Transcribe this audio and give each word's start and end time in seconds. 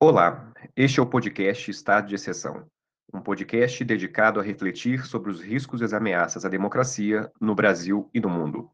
Olá, 0.00 0.52
este 0.76 1.00
é 1.00 1.02
o 1.02 1.06
podcast 1.06 1.70
Estado 1.70 2.08
de 2.08 2.14
Exceção, 2.14 2.66
um 3.12 3.20
podcast 3.20 3.82
dedicado 3.84 4.38
a 4.38 4.42
refletir 4.42 5.06
sobre 5.06 5.30
os 5.30 5.40
riscos 5.40 5.80
e 5.80 5.84
as 5.84 5.92
ameaças 5.92 6.44
à 6.44 6.48
democracia 6.48 7.32
no 7.40 7.54
Brasil 7.54 8.08
e 8.14 8.20
no 8.20 8.28
mundo. 8.28 8.70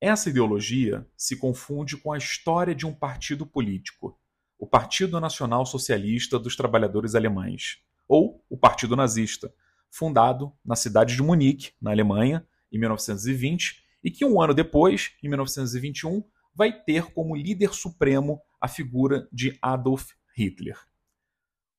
Essa 0.00 0.30
ideologia 0.30 1.04
se 1.16 1.34
confunde 1.34 1.96
com 1.96 2.12
a 2.12 2.18
história 2.18 2.72
de 2.72 2.86
um 2.86 2.94
partido 2.94 3.44
político, 3.44 4.16
o 4.56 4.64
Partido 4.64 5.20
Nacional 5.20 5.66
Socialista 5.66 6.38
dos 6.38 6.54
Trabalhadores 6.54 7.16
Alemães, 7.16 7.78
ou 8.06 8.44
o 8.48 8.56
Partido 8.56 8.94
Nazista, 8.94 9.52
fundado 9.90 10.52
na 10.64 10.76
cidade 10.76 11.16
de 11.16 11.22
Munique, 11.24 11.72
na 11.82 11.90
Alemanha, 11.90 12.46
em 12.70 12.78
1920, 12.78 13.82
e 14.04 14.10
que 14.12 14.24
um 14.24 14.40
ano 14.40 14.54
depois, 14.54 15.16
em 15.20 15.28
1921, 15.28 16.22
vai 16.54 16.72
ter 16.84 17.06
como 17.06 17.34
líder 17.34 17.74
supremo 17.74 18.40
a 18.60 18.68
figura 18.68 19.28
de 19.32 19.58
Adolf 19.60 20.12
Hitler. 20.32 20.78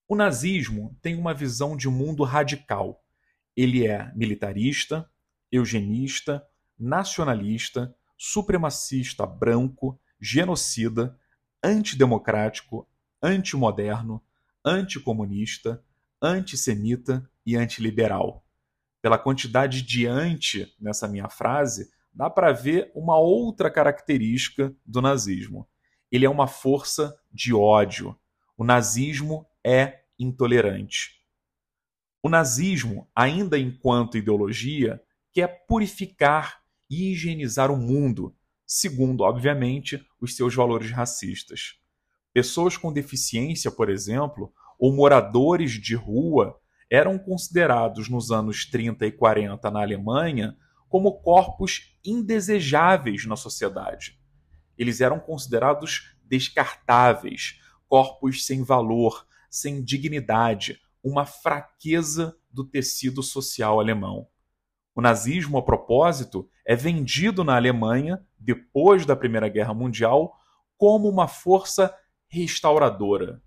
O 0.09 0.15
nazismo 0.15 0.97
tem 1.01 1.15
uma 1.15 1.33
visão 1.33 1.75
de 1.75 1.89
mundo 1.89 2.23
radical. 2.23 3.03
Ele 3.55 3.85
é 3.85 4.09
militarista, 4.15 5.09
eugenista, 5.51 6.41
nacionalista, 6.79 7.93
supremacista 8.17 9.25
branco, 9.25 9.99
genocida, 10.17 11.19
antidemocrático, 11.61 12.87
antimoderno, 13.21 14.23
anticomunista, 14.63 15.83
antissemita 16.21 17.29
e 17.45 17.57
antiliberal. 17.57 18.45
Pela 19.01 19.17
quantidade 19.17 19.81
de 19.81 20.07
anti 20.07 20.73
nessa 20.79 21.05
minha 21.07 21.27
frase, 21.27 21.91
dá 22.13 22.29
para 22.29 22.53
ver 22.53 22.91
uma 22.95 23.19
outra 23.19 23.69
característica 23.69 24.73
do 24.85 25.01
nazismo. 25.01 25.67
Ele 26.09 26.25
é 26.25 26.29
uma 26.29 26.47
força 26.47 27.13
de 27.31 27.53
ódio. 27.53 28.17
O 28.57 28.63
nazismo 28.63 29.45
é 29.67 30.03
intolerante. 30.17 31.21
O 32.23 32.29
nazismo, 32.29 33.05
ainda 33.13 33.59
enquanto 33.59 34.17
ideologia, 34.17 35.03
quer 35.33 35.65
purificar 35.67 36.61
e 36.89 37.11
higienizar 37.11 37.69
o 37.69 37.75
mundo, 37.75 38.33
segundo, 38.65 39.25
obviamente, 39.25 40.01
os 40.21 40.37
seus 40.37 40.55
valores 40.55 40.89
racistas. 40.91 41.81
Pessoas 42.31 42.77
com 42.77 42.93
deficiência, 42.93 43.69
por 43.69 43.89
exemplo, 43.89 44.53
ou 44.79 44.95
moradores 44.95 45.71
de 45.71 45.95
rua 45.95 46.57
eram 46.89 47.19
considerados 47.19 48.07
nos 48.07 48.31
anos 48.31 48.65
30 48.65 49.05
e 49.05 49.11
40 49.11 49.69
na 49.69 49.81
Alemanha 49.81 50.55
como 50.87 51.19
corpos 51.19 51.93
indesejáveis 52.05 53.25
na 53.25 53.35
sociedade. 53.35 54.17
Eles 54.77 55.01
eram 55.01 55.19
considerados 55.19 56.15
descartáveis, 56.23 57.59
corpos 57.85 58.45
sem 58.45 58.63
valor, 58.63 59.26
sem 59.49 59.83
dignidade, 59.83 60.79
uma 61.03 61.25
fraqueza 61.25 62.37
do 62.49 62.63
tecido 62.63 63.23
social 63.23 63.79
alemão. 63.79 64.27
O 64.93 65.01
nazismo, 65.01 65.57
a 65.57 65.61
propósito, 65.61 66.49
é 66.65 66.75
vendido 66.75 67.43
na 67.43 67.55
Alemanha, 67.55 68.25
depois 68.39 69.05
da 69.05 69.15
Primeira 69.15 69.47
Guerra 69.47 69.73
Mundial, 69.73 70.35
como 70.75 71.07
uma 71.07 71.27
força 71.27 71.95
restauradora. 72.27 73.41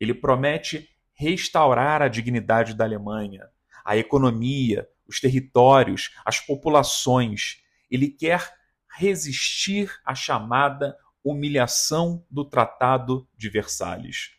Ele 0.00 0.12
promete 0.12 0.88
restaurar 1.14 2.02
a 2.02 2.08
dignidade 2.08 2.74
da 2.74 2.84
Alemanha, 2.84 3.48
a 3.84 3.96
economia, 3.96 4.88
os 5.06 5.20
territórios, 5.20 6.14
as 6.24 6.40
populações. 6.40 7.62
Ele 7.90 8.08
quer 8.08 8.52
resistir 8.98 9.90
à 10.04 10.14
chamada 10.14 10.96
humilhação 11.24 12.24
do 12.30 12.44
Tratado 12.44 13.28
de 13.36 13.48
Versalhes. 13.48 14.37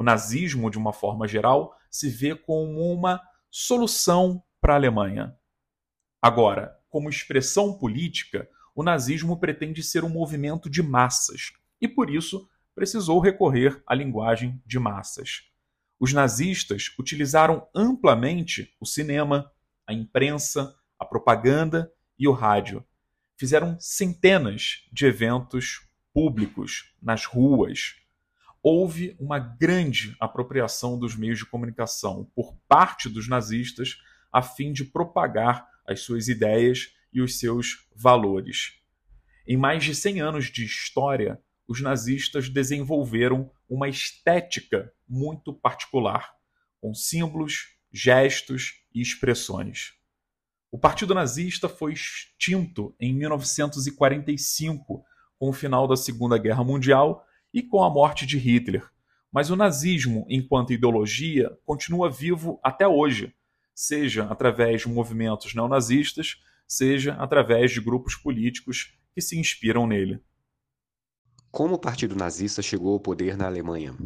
O 0.00 0.02
nazismo, 0.02 0.70
de 0.70 0.78
uma 0.78 0.94
forma 0.94 1.28
geral, 1.28 1.76
se 1.90 2.08
vê 2.08 2.34
como 2.34 2.90
uma 2.90 3.20
solução 3.50 4.42
para 4.58 4.72
a 4.72 4.76
Alemanha. 4.76 5.36
Agora, 6.22 6.74
como 6.88 7.10
expressão 7.10 7.76
política, 7.76 8.48
o 8.74 8.82
nazismo 8.82 9.38
pretende 9.38 9.82
ser 9.82 10.02
um 10.02 10.08
movimento 10.08 10.70
de 10.70 10.82
massas 10.82 11.52
e, 11.78 11.86
por 11.86 12.08
isso, 12.08 12.48
precisou 12.74 13.20
recorrer 13.20 13.82
à 13.86 13.94
linguagem 13.94 14.58
de 14.64 14.78
massas. 14.78 15.42
Os 15.98 16.14
nazistas 16.14 16.86
utilizaram 16.98 17.68
amplamente 17.74 18.74
o 18.80 18.86
cinema, 18.86 19.52
a 19.86 19.92
imprensa, 19.92 20.74
a 20.98 21.04
propaganda 21.04 21.92
e 22.18 22.26
o 22.26 22.32
rádio. 22.32 22.82
Fizeram 23.36 23.76
centenas 23.78 24.88
de 24.90 25.04
eventos 25.04 25.86
públicos 26.10 26.94
nas 27.02 27.26
ruas, 27.26 27.99
houve 28.62 29.16
uma 29.18 29.38
grande 29.38 30.16
apropriação 30.20 30.98
dos 30.98 31.16
meios 31.16 31.38
de 31.38 31.46
comunicação 31.46 32.30
por 32.34 32.54
parte 32.68 33.08
dos 33.08 33.28
nazistas 33.28 33.98
a 34.32 34.42
fim 34.42 34.72
de 34.72 34.84
propagar 34.84 35.66
as 35.86 36.00
suas 36.00 36.28
ideias 36.28 36.92
e 37.12 37.20
os 37.20 37.38
seus 37.38 37.88
valores. 37.94 38.74
Em 39.46 39.56
mais 39.56 39.82
de 39.82 39.94
100 39.94 40.20
anos 40.20 40.46
de 40.46 40.64
história, 40.64 41.40
os 41.66 41.80
nazistas 41.80 42.48
desenvolveram 42.48 43.50
uma 43.68 43.88
estética 43.88 44.92
muito 45.08 45.52
particular, 45.52 46.32
com 46.80 46.94
símbolos, 46.94 47.76
gestos 47.92 48.84
e 48.94 49.00
expressões. 49.00 49.94
O 50.70 50.78
Partido 50.78 51.14
Nazista 51.14 51.68
foi 51.68 51.92
extinto 51.92 52.94
em 53.00 53.12
1945, 53.12 55.04
com 55.36 55.48
o 55.48 55.52
final 55.52 55.88
da 55.88 55.96
Segunda 55.96 56.38
Guerra 56.38 56.62
Mundial 56.62 57.24
e 57.52 57.62
com 57.62 57.82
a 57.82 57.90
morte 57.90 58.26
de 58.26 58.38
Hitler. 58.38 58.88
Mas 59.32 59.50
o 59.50 59.56
nazismo, 59.56 60.26
enquanto 60.28 60.72
ideologia, 60.72 61.56
continua 61.64 62.10
vivo 62.10 62.58
até 62.62 62.86
hoje, 62.86 63.34
seja 63.74 64.24
através 64.24 64.82
de 64.82 64.88
movimentos 64.88 65.54
neonazistas, 65.54 66.36
seja 66.66 67.14
através 67.14 67.72
de 67.72 67.80
grupos 67.80 68.14
políticos 68.14 68.96
que 69.14 69.20
se 69.20 69.38
inspiram 69.38 69.86
nele. 69.86 70.22
Como 71.50 71.74
o 71.74 71.80
Partido 71.80 72.14
Nazista 72.14 72.62
chegou 72.62 72.92
ao 72.92 73.00
poder 73.00 73.36
na 73.36 73.46
Alemanha? 73.46 73.96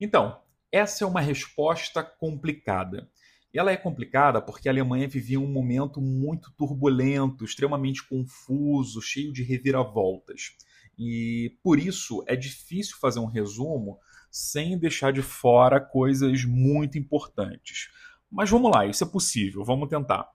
Então, 0.00 0.40
essa 0.70 1.04
é 1.04 1.06
uma 1.06 1.20
resposta 1.20 2.02
complicada. 2.02 3.10
E 3.52 3.58
ela 3.58 3.72
é 3.72 3.76
complicada 3.76 4.40
porque 4.40 4.68
a 4.68 4.72
Alemanha 4.72 5.08
vivia 5.08 5.40
um 5.40 5.50
momento 5.50 6.00
muito 6.00 6.52
turbulento, 6.52 7.44
extremamente 7.44 8.06
confuso, 8.08 9.02
cheio 9.02 9.32
de 9.32 9.42
reviravoltas. 9.42 10.56
E 11.02 11.56
por 11.62 11.78
isso 11.78 12.22
é 12.26 12.36
difícil 12.36 12.98
fazer 13.00 13.20
um 13.20 13.24
resumo 13.24 13.98
sem 14.30 14.76
deixar 14.76 15.14
de 15.14 15.22
fora 15.22 15.80
coisas 15.80 16.44
muito 16.44 16.98
importantes. 16.98 17.88
Mas 18.30 18.50
vamos 18.50 18.70
lá, 18.70 18.84
isso 18.84 19.02
é 19.02 19.06
possível, 19.06 19.64
vamos 19.64 19.88
tentar. 19.88 20.28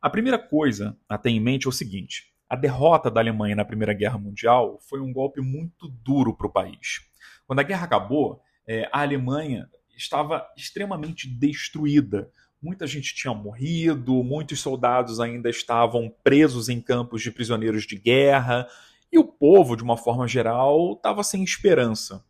A 0.00 0.08
primeira 0.08 0.38
coisa 0.38 0.96
a 1.08 1.18
ter 1.18 1.30
em 1.30 1.40
mente 1.40 1.66
é 1.66 1.68
o 1.68 1.72
seguinte: 1.72 2.32
a 2.48 2.54
derrota 2.54 3.10
da 3.10 3.20
Alemanha 3.20 3.56
na 3.56 3.64
Primeira 3.64 3.92
Guerra 3.92 4.16
Mundial 4.16 4.78
foi 4.88 5.00
um 5.00 5.12
golpe 5.12 5.40
muito 5.40 5.88
duro 5.88 6.36
para 6.36 6.46
o 6.46 6.52
país. 6.52 7.00
Quando 7.44 7.58
a 7.58 7.64
guerra 7.64 7.86
acabou, 7.86 8.40
é, 8.64 8.88
a 8.92 9.00
Alemanha 9.00 9.68
estava 9.96 10.46
extremamente 10.56 11.28
destruída. 11.28 12.30
Muita 12.62 12.86
gente 12.86 13.12
tinha 13.12 13.34
morrido, 13.34 14.22
muitos 14.22 14.60
soldados 14.60 15.18
ainda 15.18 15.50
estavam 15.50 16.14
presos 16.22 16.68
em 16.68 16.80
campos 16.80 17.22
de 17.22 17.32
prisioneiros 17.32 17.84
de 17.84 17.98
guerra, 17.98 18.68
e 19.12 19.18
o 19.18 19.24
povo, 19.24 19.76
de 19.76 19.82
uma 19.82 19.96
forma 19.96 20.26
geral, 20.26 20.94
estava 20.94 21.22
sem 21.22 21.42
esperança. 21.42 22.24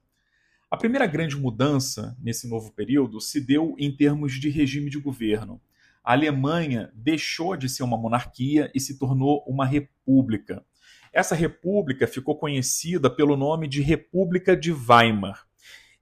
A 0.71 0.77
primeira 0.77 1.07
grande 1.07 1.37
mudança 1.37 2.17
nesse 2.21 2.49
novo 2.49 2.73
período 2.73 3.21
se 3.21 3.41
deu 3.41 3.75
em 3.79 3.95
termos 3.95 4.35
de 4.35 4.49
regime 4.49 4.91
de 4.91 4.99
governo. 4.99 5.61
A 6.03 6.13
Alemanha 6.13 6.93
deixou 6.95 7.57
de 7.57 7.69
ser 7.69 7.83
uma 7.83 7.97
monarquia 7.97 8.71
e 8.75 8.81
se 8.81 8.99
tornou 8.99 9.45
uma 9.47 9.65
república. 9.65 10.65
Essa 11.13 11.35
república 11.35 12.07
ficou 12.07 12.39
conhecida 12.39 13.09
pelo 13.09 13.37
nome 13.37 13.67
de 13.67 13.81
República 13.81 14.57
de 14.57 14.73
Weimar. 14.73 15.47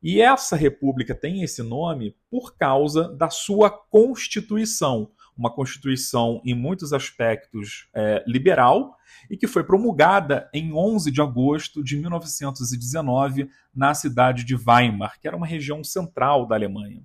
E 0.03 0.21
essa 0.21 0.57
república 0.57 1.15
tem 1.15 1.43
esse 1.43 1.63
nome 1.63 2.17
por 2.31 2.57
causa 2.57 3.09
da 3.15 3.31
sua 3.31 3.71
constituição, 3.71 5.11
uma 5.37 5.51
constituição 5.51 6.41
em 6.45 6.55
muitos 6.55 6.93
aspectos 6.93 7.89
é, 7.95 8.23
liberal 8.27 8.97
e 9.31 9.37
que 9.37 9.47
foi 9.47 9.65
promulgada 9.65 10.49
em 10.53 10.73
11 10.73 11.11
de 11.11 11.21
agosto 11.21 11.83
de 11.83 11.97
1919 11.97 13.49
na 13.75 13.95
cidade 13.95 14.45
de 14.45 14.55
Weimar, 14.57 15.19
que 15.21 15.27
era 15.27 15.37
uma 15.37 15.47
região 15.47 15.83
central 15.83 16.47
da 16.47 16.55
Alemanha. 16.55 17.03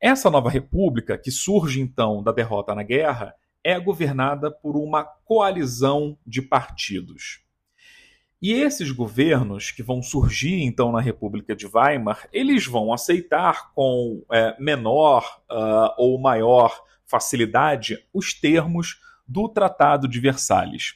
Essa 0.00 0.30
nova 0.30 0.48
república, 0.48 1.18
que 1.18 1.30
surge 1.30 1.80
então 1.80 2.22
da 2.22 2.32
derrota 2.32 2.74
na 2.74 2.82
guerra, 2.82 3.34
é 3.64 3.78
governada 3.78 4.50
por 4.50 4.76
uma 4.76 5.04
coalizão 5.04 6.16
de 6.26 6.40
partidos. 6.40 7.42
E 8.40 8.52
esses 8.52 8.92
governos 8.92 9.72
que 9.72 9.82
vão 9.82 10.00
surgir 10.00 10.62
então 10.62 10.92
na 10.92 11.00
República 11.00 11.56
de 11.56 11.66
Weimar, 11.66 12.28
eles 12.32 12.66
vão 12.66 12.92
aceitar 12.92 13.72
com 13.74 14.24
é, 14.32 14.54
menor 14.60 15.40
uh, 15.50 15.92
ou 15.98 16.20
maior 16.20 16.80
facilidade 17.08 17.98
os 18.12 18.34
termos 18.34 19.00
do 19.26 19.48
Tratado 19.48 20.06
de 20.06 20.20
Versalhes. 20.20 20.94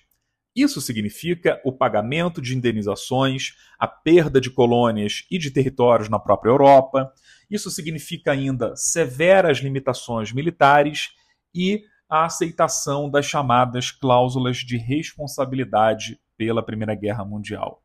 Isso 0.55 0.81
significa 0.83 1.61
o 1.65 1.73
pagamento 1.73 2.41
de 2.43 2.55
indenizações, 2.55 3.57
a 3.79 3.89
perda 3.89 4.39
de 4.41 4.51
colônias 4.51 5.25
e 5.31 5.39
de 5.39 5.51
territórios 5.51 6.11
na 6.11 6.19
própria 6.19 6.51
Europa. 6.51 7.11
Isso 7.51 7.71
significa 7.71 8.33
ainda 8.33 8.77
severas 8.77 9.59
limitações 9.59 10.31
militares 10.33 11.11
e 11.55 11.85
a 12.09 12.27
aceitação 12.27 13.09
das 13.09 13.25
chamadas 13.25 13.91
cláusulas 13.91 14.59
de 14.59 14.77
responsabilidade 14.77 16.21
pela 16.37 16.63
Primeira 16.63 16.95
Guerra 16.95 17.25
Mundial. 17.25 17.83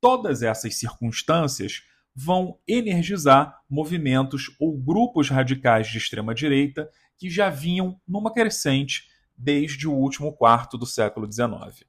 Todas 0.00 0.42
essas 0.42 0.76
circunstâncias 0.76 1.82
vão 2.14 2.58
energizar 2.66 3.60
movimentos 3.68 4.54
ou 4.60 4.78
grupos 4.78 5.28
radicais 5.28 5.88
de 5.88 5.98
extrema-direita 5.98 6.88
que 7.18 7.28
já 7.28 7.50
vinham 7.50 8.00
numa 8.06 8.32
crescente 8.32 9.08
desde 9.36 9.86
o 9.86 9.92
último 9.92 10.32
quarto 10.32 10.78
do 10.78 10.86
século 10.86 11.30
XIX. 11.30 11.84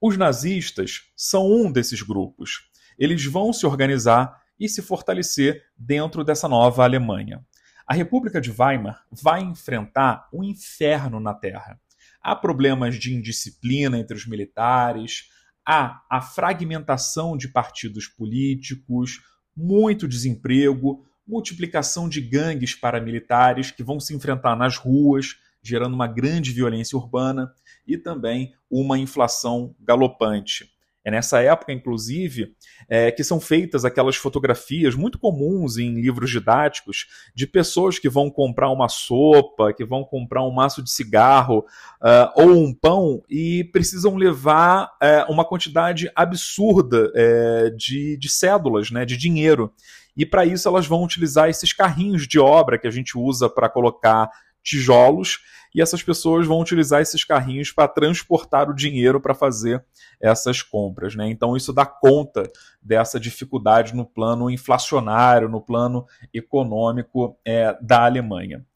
Os 0.00 0.16
nazistas 0.16 1.10
são 1.16 1.50
um 1.50 1.72
desses 1.72 2.02
grupos. 2.02 2.70
Eles 2.98 3.24
vão 3.24 3.52
se 3.52 3.66
organizar 3.66 4.42
e 4.58 4.68
se 4.68 4.82
fortalecer 4.82 5.64
dentro 5.76 6.24
dessa 6.24 6.48
nova 6.48 6.84
Alemanha. 6.84 7.44
A 7.86 7.94
República 7.94 8.40
de 8.40 8.50
Weimar 8.50 9.04
vai 9.10 9.40
enfrentar 9.40 10.28
um 10.32 10.44
inferno 10.44 11.18
na 11.18 11.32
Terra. 11.32 11.80
Há 12.20 12.36
problemas 12.36 12.96
de 12.96 13.14
indisciplina 13.14 13.98
entre 13.98 14.16
os 14.16 14.26
militares, 14.26 15.30
há 15.64 16.02
a 16.10 16.20
fragmentação 16.20 17.36
de 17.36 17.48
partidos 17.48 18.06
políticos, 18.06 19.22
muito 19.56 20.06
desemprego, 20.06 21.07
multiplicação 21.28 22.08
de 22.08 22.20
gangues 22.22 22.74
paramilitares 22.74 23.70
que 23.70 23.84
vão 23.84 24.00
se 24.00 24.14
enfrentar 24.14 24.56
nas 24.56 24.76
ruas, 24.76 25.36
gerando 25.62 25.94
uma 25.94 26.06
grande 26.06 26.50
violência 26.52 26.96
urbana 26.96 27.52
e 27.86 27.98
também 27.98 28.54
uma 28.70 28.98
inflação 28.98 29.74
galopante. 29.78 30.70
É 31.08 31.10
nessa 31.10 31.40
época, 31.40 31.72
inclusive, 31.72 32.52
é, 32.86 33.10
que 33.10 33.24
são 33.24 33.40
feitas 33.40 33.82
aquelas 33.82 34.16
fotografias 34.16 34.94
muito 34.94 35.18
comuns 35.18 35.78
em 35.78 35.94
livros 35.94 36.30
didáticos 36.30 37.06
de 37.34 37.46
pessoas 37.46 37.98
que 37.98 38.10
vão 38.10 38.30
comprar 38.30 38.68
uma 38.70 38.90
sopa, 38.90 39.72
que 39.72 39.86
vão 39.86 40.04
comprar 40.04 40.44
um 40.44 40.50
maço 40.50 40.82
de 40.82 40.90
cigarro 40.90 41.60
uh, 42.02 42.42
ou 42.42 42.50
um 42.62 42.74
pão 42.74 43.22
e 43.26 43.64
precisam 43.72 44.16
levar 44.16 44.84
uh, 45.02 45.32
uma 45.32 45.46
quantidade 45.46 46.10
absurda 46.14 47.10
uh, 47.10 47.74
de, 47.74 48.18
de 48.18 48.28
cédulas, 48.28 48.90
né, 48.90 49.06
de 49.06 49.16
dinheiro. 49.16 49.72
E 50.18 50.26
para 50.26 50.44
isso 50.44 50.68
elas 50.68 50.86
vão 50.86 51.04
utilizar 51.04 51.48
esses 51.48 51.72
carrinhos 51.72 52.26
de 52.26 52.40
obra 52.40 52.76
que 52.76 52.88
a 52.88 52.90
gente 52.90 53.16
usa 53.16 53.48
para 53.48 53.68
colocar 53.68 54.28
tijolos 54.64 55.38
e 55.72 55.80
essas 55.80 56.02
pessoas 56.02 56.44
vão 56.44 56.60
utilizar 56.60 57.00
esses 57.00 57.22
carrinhos 57.22 57.70
para 57.70 57.86
transportar 57.86 58.68
o 58.68 58.74
dinheiro 58.74 59.20
para 59.20 59.32
fazer 59.32 59.84
essas 60.20 60.60
compras. 60.60 61.14
Né? 61.14 61.30
Então, 61.30 61.56
isso 61.56 61.72
dá 61.72 61.86
conta 61.86 62.50
dessa 62.82 63.20
dificuldade 63.20 63.94
no 63.94 64.04
plano 64.04 64.50
inflacionário, 64.50 65.48
no 65.48 65.60
plano 65.60 66.04
econômico 66.34 67.38
é, 67.44 67.78
da 67.80 68.04
Alemanha. 68.04 68.66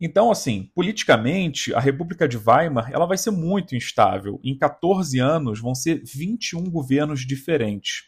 Então, 0.00 0.30
assim, 0.30 0.70
politicamente, 0.74 1.74
a 1.74 1.80
República 1.80 2.28
de 2.28 2.36
Weimar 2.36 2.92
ela 2.92 3.06
vai 3.06 3.16
ser 3.16 3.30
muito 3.30 3.74
instável. 3.74 4.38
Em 4.44 4.56
14 4.56 5.18
anos, 5.18 5.58
vão 5.58 5.74
ser 5.74 6.02
21 6.04 6.70
governos 6.70 7.26
diferentes. 7.26 8.04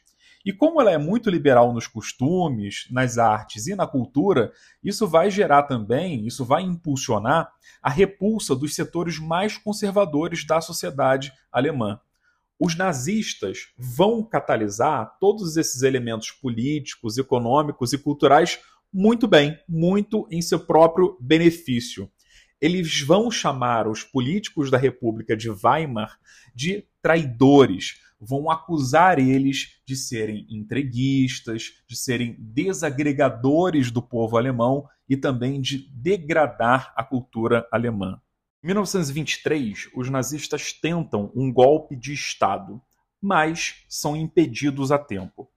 E 0.49 0.53
como 0.55 0.81
ela 0.81 0.91
é 0.91 0.97
muito 0.97 1.29
liberal 1.29 1.75
nos 1.75 1.87
costumes, 1.87 2.87
nas 2.91 3.19
artes 3.19 3.67
e 3.67 3.75
na 3.75 3.87
cultura, 3.87 4.51
isso 4.83 5.07
vai 5.07 5.31
gerar 5.31 5.65
também, 5.65 6.27
isso 6.27 6.43
vai 6.43 6.63
impulsionar 6.63 7.53
a 7.83 7.91
repulsa 7.91 8.57
dos 8.57 8.75
setores 8.75 9.19
mais 9.19 9.59
conservadores 9.59 10.47
da 10.47 10.59
sociedade 10.63 11.35
alemã. 11.53 12.01
Os 12.59 12.75
nazistas 12.75 13.75
vão 13.77 14.23
catalisar 14.23 15.19
todos 15.21 15.59
esses 15.59 15.83
elementos 15.83 16.31
políticos, 16.31 17.19
econômicos 17.19 17.93
e 17.93 17.99
culturais 17.99 18.59
muito 18.91 19.29
bem, 19.29 19.59
muito 19.69 20.27
em 20.31 20.41
seu 20.41 20.61
próprio 20.61 21.19
benefício. 21.21 22.11
Eles 22.59 23.03
vão 23.03 23.31
chamar 23.31 23.87
os 23.87 24.03
políticos 24.03 24.71
da 24.71 24.79
República 24.79 25.37
de 25.37 25.51
Weimar 25.51 26.19
de 26.55 26.87
traidores, 27.03 28.01
vão 28.21 28.51
acusar 28.51 29.19
eles 29.19 29.81
de 29.87 29.97
serem 29.97 30.47
entreguistas, 30.51 31.83
de 31.89 31.97
serem 31.97 32.37
desagregadores 32.39 33.91
do 33.91 34.03
povo 34.03 34.37
alemão 34.37 34.89
e 35.09 35.17
também 35.17 35.61
de 35.61 35.89
degradar 35.93 36.93
a 36.97 37.05
cultura 37.05 37.67
alemã. 37.71 38.21
Em 38.63 38.67
1923, 38.67 39.91
os 39.95 40.11
nazistas 40.11 40.73
tentam 40.73 41.33
um 41.35 41.53
golpe 41.53 41.95
de 41.95 42.13
Estado, 42.13 42.83
mas 43.21 43.85
são 43.89 44.17
impedidos 44.17 44.91
a 44.91 44.99
tempo. 44.99 45.49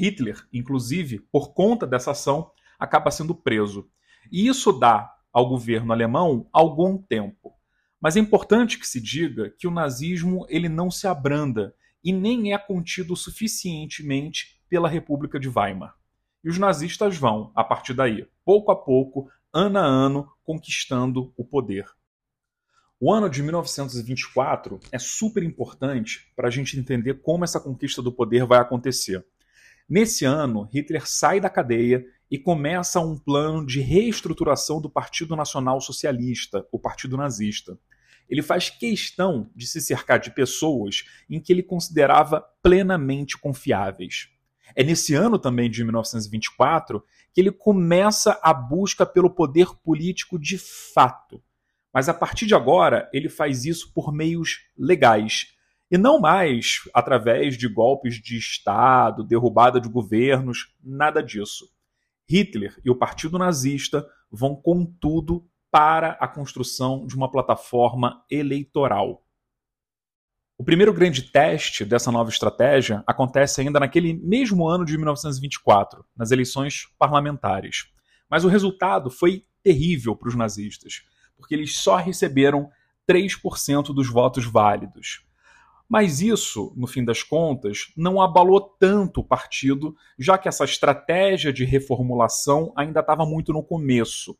Hitler, 0.00 0.46
inclusive, 0.52 1.18
por 1.32 1.52
conta 1.52 1.86
dessa 1.86 2.12
ação, 2.12 2.50
acaba 2.78 3.10
sendo 3.10 3.34
preso. 3.34 3.88
E 4.30 4.46
isso 4.46 4.72
dá 4.72 5.12
ao 5.32 5.48
governo 5.48 5.92
alemão 5.92 6.48
algum 6.52 6.96
tempo. 6.96 7.52
Mas 8.00 8.16
é 8.16 8.20
importante 8.20 8.78
que 8.78 8.86
se 8.86 9.00
diga 9.00 9.50
que 9.58 9.66
o 9.66 9.72
nazismo 9.72 10.46
ele 10.48 10.68
não 10.68 10.90
se 10.90 11.06
abranda, 11.06 11.74
e 12.02 12.12
nem 12.12 12.52
é 12.52 12.58
contido 12.58 13.16
suficientemente 13.16 14.60
pela 14.68 14.88
República 14.88 15.38
de 15.38 15.48
Weimar. 15.48 15.94
E 16.44 16.48
os 16.48 16.58
nazistas 16.58 17.16
vão, 17.16 17.52
a 17.54 17.64
partir 17.64 17.94
daí, 17.94 18.26
pouco 18.44 18.70
a 18.70 18.76
pouco, 18.76 19.28
ano 19.52 19.78
a 19.78 19.82
ano, 19.82 20.30
conquistando 20.44 21.32
o 21.36 21.44
poder. 21.44 21.86
O 23.00 23.12
ano 23.12 23.28
de 23.28 23.42
1924 23.42 24.80
é 24.90 24.98
super 24.98 25.42
importante 25.42 26.32
para 26.34 26.48
a 26.48 26.50
gente 26.50 26.78
entender 26.78 27.14
como 27.22 27.44
essa 27.44 27.60
conquista 27.60 28.02
do 28.02 28.12
poder 28.12 28.44
vai 28.44 28.58
acontecer. 28.58 29.24
Nesse 29.88 30.24
ano, 30.24 30.68
Hitler 30.72 31.08
sai 31.08 31.40
da 31.40 31.48
cadeia 31.48 32.04
e 32.30 32.38
começa 32.38 33.00
um 33.00 33.16
plano 33.16 33.64
de 33.64 33.80
reestruturação 33.80 34.80
do 34.80 34.90
Partido 34.90 35.34
Nacional 35.34 35.80
Socialista, 35.80 36.66
o 36.70 36.78
Partido 36.78 37.16
Nazista 37.16 37.78
ele 38.28 38.42
faz 38.42 38.70
questão 38.70 39.50
de 39.54 39.66
se 39.66 39.80
cercar 39.80 40.18
de 40.18 40.30
pessoas 40.30 41.04
em 41.28 41.40
que 41.40 41.52
ele 41.52 41.62
considerava 41.62 42.40
plenamente 42.62 43.38
confiáveis. 43.38 44.28
É 44.74 44.84
nesse 44.84 45.14
ano 45.14 45.38
também 45.38 45.70
de 45.70 45.82
1924 45.82 47.02
que 47.32 47.40
ele 47.40 47.50
começa 47.50 48.38
a 48.42 48.52
busca 48.52 49.06
pelo 49.06 49.30
poder 49.30 49.68
político 49.82 50.38
de 50.38 50.58
fato. 50.58 51.42
Mas 51.92 52.08
a 52.08 52.14
partir 52.14 52.46
de 52.46 52.54
agora, 52.54 53.08
ele 53.12 53.28
faz 53.28 53.64
isso 53.64 53.92
por 53.92 54.12
meios 54.12 54.60
legais 54.76 55.54
e 55.90 55.96
não 55.96 56.20
mais 56.20 56.80
através 56.92 57.56
de 57.56 57.66
golpes 57.66 58.20
de 58.20 58.36
Estado, 58.36 59.24
derrubada 59.24 59.80
de 59.80 59.88
governos, 59.88 60.74
nada 60.82 61.22
disso. 61.22 61.66
Hitler 62.28 62.78
e 62.84 62.90
o 62.90 62.94
Partido 62.94 63.38
Nazista 63.38 64.06
vão, 64.30 64.54
contudo, 64.54 65.47
para 65.70 66.12
a 66.20 66.26
construção 66.26 67.06
de 67.06 67.14
uma 67.14 67.30
plataforma 67.30 68.24
eleitoral. 68.30 69.22
O 70.56 70.64
primeiro 70.64 70.92
grande 70.92 71.22
teste 71.22 71.84
dessa 71.84 72.10
nova 72.10 72.30
estratégia 72.30 73.04
acontece 73.06 73.60
ainda 73.60 73.78
naquele 73.78 74.14
mesmo 74.14 74.66
ano 74.66 74.84
de 74.84 74.96
1924, 74.96 76.04
nas 76.16 76.32
eleições 76.32 76.88
parlamentares. 76.98 77.92
Mas 78.28 78.44
o 78.44 78.48
resultado 78.48 79.08
foi 79.08 79.44
terrível 79.62 80.16
para 80.16 80.28
os 80.28 80.34
nazistas, 80.34 81.02
porque 81.36 81.54
eles 81.54 81.76
só 81.76 81.96
receberam 81.96 82.70
3% 83.08 83.94
dos 83.94 84.08
votos 84.08 84.44
válidos. 84.46 85.24
Mas 85.88 86.20
isso, 86.20 86.72
no 86.76 86.86
fim 86.86 87.04
das 87.04 87.22
contas, 87.22 87.92
não 87.96 88.20
abalou 88.20 88.60
tanto 88.60 89.20
o 89.20 89.24
partido, 89.24 89.96
já 90.18 90.36
que 90.36 90.48
essa 90.48 90.64
estratégia 90.64 91.52
de 91.52 91.64
reformulação 91.64 92.72
ainda 92.76 93.00
estava 93.00 93.24
muito 93.24 93.52
no 93.52 93.62
começo. 93.62 94.36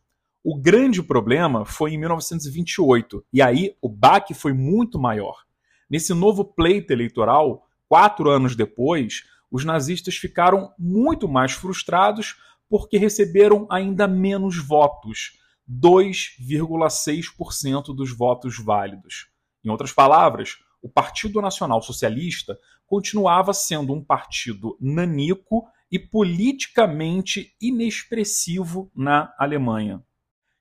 O 0.51 0.57
grande 0.57 1.03
problema 1.03 1.67
foi 1.67 1.93
em 1.93 1.99
1928, 1.99 3.23
e 3.31 3.43
aí 3.43 3.77
o 3.83 3.89
baque 3.89 4.33
foi 4.33 4.55
muito 4.55 4.99
maior. 4.99 5.45
Nesse 5.91 6.15
novo 6.15 6.43
pleito 6.43 6.91
eleitoral, 6.91 7.69
quatro 7.87 8.31
anos 8.31 8.57
depois, 8.57 9.25
os 9.51 9.63
nazistas 9.63 10.17
ficaram 10.17 10.73
muito 10.79 11.29
mais 11.29 11.53
frustrados 11.53 12.35
porque 12.67 12.97
receberam 12.97 13.67
ainda 13.71 14.09
menos 14.09 14.57
votos 14.57 15.39
2,6% 15.71 17.95
dos 17.95 18.17
votos 18.17 18.59
válidos. 18.59 19.29
Em 19.63 19.69
outras 19.69 19.93
palavras, 19.93 20.57
o 20.81 20.89
Partido 20.89 21.43
Nacional 21.43 21.83
Socialista 21.83 22.59
continuava 22.87 23.53
sendo 23.53 23.93
um 23.93 24.03
partido 24.03 24.79
nanico 24.81 25.67
e 25.93 25.99
politicamente 25.99 27.55
inexpressivo 27.61 28.91
na 28.97 29.35
Alemanha. 29.39 30.03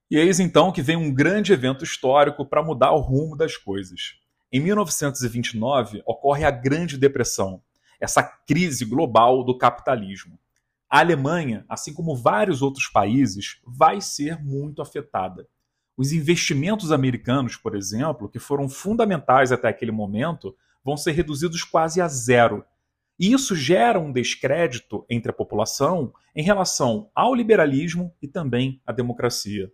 E 0.10 0.18
eis 0.18 0.40
então 0.40 0.72
que 0.72 0.82
vem 0.82 0.96
um 0.96 1.14
grande 1.14 1.52
evento 1.52 1.84
histórico 1.84 2.46
para 2.46 2.64
mudar 2.64 2.94
o 2.94 3.02
rumo 3.02 3.36
das 3.36 3.58
coisas. 3.58 4.16
Em 4.50 4.62
1929 4.62 6.02
ocorre 6.06 6.46
a 6.46 6.52
Grande 6.52 6.98
Depressão, 6.98 7.62
essa 8.00 8.24
crise 8.24 8.86
global 8.86 9.44
do 9.44 9.58
capitalismo. 9.58 10.40
A 10.90 11.00
Alemanha, 11.00 11.66
assim 11.68 11.94
como 11.94 12.16
vários 12.16 12.62
outros 12.62 12.88
países, 12.88 13.60
vai 13.66 14.00
ser 14.00 14.42
muito 14.42 14.82
afetada. 14.82 15.46
Os 15.98 16.14
investimentos 16.14 16.94
americanos, 16.94 17.58
por 17.58 17.76
exemplo, 17.76 18.30
que 18.30 18.40
foram 18.40 18.70
fundamentais 18.70 19.52
até 19.52 19.68
aquele 19.68 19.92
momento, 19.92 20.56
vão 20.86 20.96
ser 20.96 21.12
reduzidos 21.12 21.66
quase 21.66 22.00
a 22.00 22.08
zero. 22.08 22.64
E 23.20 23.34
isso 23.34 23.58
gera 23.58 24.00
um 24.00 24.14
descrédito 24.14 25.06
entre 25.10 25.32
a 25.32 25.36
população 25.36 26.14
em 26.34 26.44
relação 26.44 27.10
ao 27.14 27.36
liberalismo 27.36 28.16
e 28.22 28.28
também 28.28 28.82
à 28.88 28.94
democracia. 28.94 29.70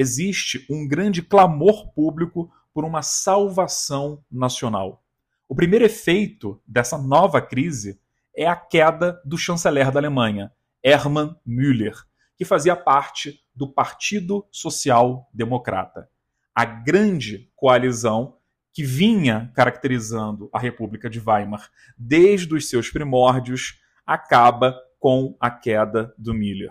Existe 0.00 0.64
um 0.70 0.86
grande 0.86 1.20
clamor 1.20 1.92
público 1.92 2.48
por 2.72 2.84
uma 2.84 3.02
salvação 3.02 4.22
nacional. 4.30 5.02
O 5.48 5.56
primeiro 5.56 5.84
efeito 5.84 6.62
dessa 6.64 6.96
nova 6.96 7.42
crise 7.42 8.00
é 8.32 8.46
a 8.46 8.54
queda 8.54 9.20
do 9.24 9.36
chanceler 9.36 9.90
da 9.90 9.98
Alemanha, 9.98 10.52
Hermann 10.84 11.34
Müller, 11.44 11.96
que 12.36 12.44
fazia 12.44 12.76
parte 12.76 13.40
do 13.52 13.66
Partido 13.66 14.46
Social 14.52 15.28
Democrata. 15.34 16.08
A 16.54 16.64
grande 16.64 17.50
coalizão 17.56 18.36
que 18.72 18.84
vinha 18.84 19.50
caracterizando 19.52 20.48
a 20.52 20.60
República 20.60 21.10
de 21.10 21.18
Weimar 21.18 21.68
desde 21.98 22.54
os 22.54 22.68
seus 22.68 22.88
primórdios 22.88 23.80
acaba 24.06 24.78
com 25.00 25.36
a 25.40 25.50
queda 25.50 26.14
do 26.16 26.32
Miller. 26.32 26.70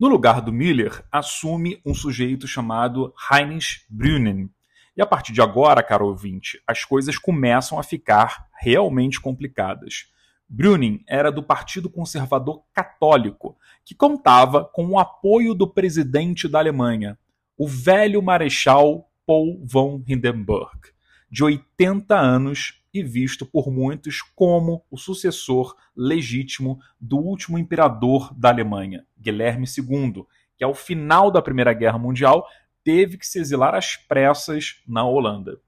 No 0.00 0.06
lugar 0.06 0.40
do 0.40 0.52
Miller, 0.52 1.04
assume 1.10 1.82
um 1.84 1.92
sujeito 1.92 2.46
chamado 2.46 3.12
Heinrich 3.32 3.84
Brüning. 3.90 4.48
E 4.96 5.02
a 5.02 5.06
partir 5.06 5.32
de 5.32 5.42
agora, 5.42 5.82
caro 5.82 6.06
ouvinte, 6.06 6.62
as 6.64 6.84
coisas 6.84 7.18
começam 7.18 7.80
a 7.80 7.82
ficar 7.82 8.46
realmente 8.60 9.20
complicadas. 9.20 10.06
Brüning 10.48 11.02
era 11.08 11.32
do 11.32 11.42
Partido 11.42 11.90
Conservador 11.90 12.62
Católico, 12.72 13.56
que 13.84 13.92
contava 13.92 14.64
com 14.64 14.86
o 14.86 15.00
apoio 15.00 15.52
do 15.52 15.66
presidente 15.66 16.46
da 16.46 16.60
Alemanha, 16.60 17.18
o 17.56 17.66
velho 17.66 18.22
marechal 18.22 19.10
Paul 19.26 19.60
von 19.66 20.04
Hindenburg, 20.06 20.78
de 21.28 21.42
80 21.42 22.16
anos 22.16 22.77
e 22.92 23.02
visto 23.02 23.44
por 23.44 23.70
muitos 23.70 24.22
como 24.34 24.84
o 24.90 24.96
sucessor 24.96 25.74
legítimo 25.96 26.80
do 27.00 27.18
último 27.18 27.58
imperador 27.58 28.32
da 28.34 28.48
Alemanha, 28.48 29.06
Guilherme 29.16 29.66
II, 29.66 30.24
que 30.56 30.64
ao 30.64 30.74
final 30.74 31.30
da 31.30 31.42
Primeira 31.42 31.72
Guerra 31.72 31.98
Mundial 31.98 32.46
teve 32.82 33.18
que 33.18 33.26
se 33.26 33.38
exilar 33.38 33.74
às 33.74 33.96
pressas 33.96 34.82
na 34.86 35.04
Holanda. 35.04 35.60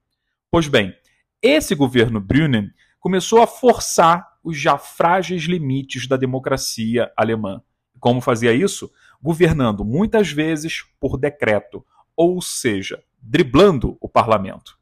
Pois 0.49 0.67
bem, 0.67 0.93
esse 1.41 1.75
governo 1.75 2.19
Brüning 2.19 2.69
começou 2.99 3.41
a 3.41 3.47
forçar 3.47 4.27
os 4.43 4.57
já 4.57 4.77
frágeis 4.77 5.43
limites 5.43 6.07
da 6.07 6.17
democracia 6.17 7.11
alemã. 7.15 7.61
Como 7.99 8.21
fazia 8.21 8.53
isso? 8.53 8.91
Governando 9.21 9.85
muitas 9.85 10.31
vezes 10.31 10.83
por 10.99 11.17
decreto, 11.17 11.85
ou 12.15 12.41
seja, 12.41 13.03
driblando 13.21 13.97
o 14.01 14.09
parlamento. 14.09 14.80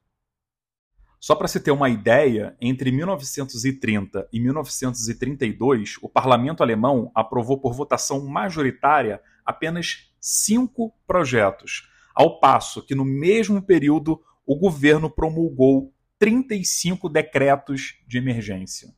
Só 1.19 1.35
para 1.35 1.49
se 1.49 1.59
ter 1.59 1.71
uma 1.71 1.89
ideia, 1.89 2.55
entre 2.61 2.91
1930 2.91 4.29
e 4.31 4.39
1932, 4.39 5.97
o 6.01 6.07
parlamento 6.07 6.63
alemão 6.63 7.11
aprovou 7.13 7.59
por 7.59 7.73
votação 7.73 8.25
majoritária 8.25 9.21
apenas 9.45 10.13
cinco 10.19 10.93
projetos, 11.05 11.89
ao 12.15 12.39
passo 12.39 12.81
que 12.81 12.95
no 12.95 13.03
mesmo 13.03 13.61
período 13.61 14.21
o 14.45 14.55
governo 14.55 15.09
promulgou 15.09 15.93
35 16.17 17.09
decretos 17.09 17.95
de 18.07 18.17
emergência. 18.17 18.93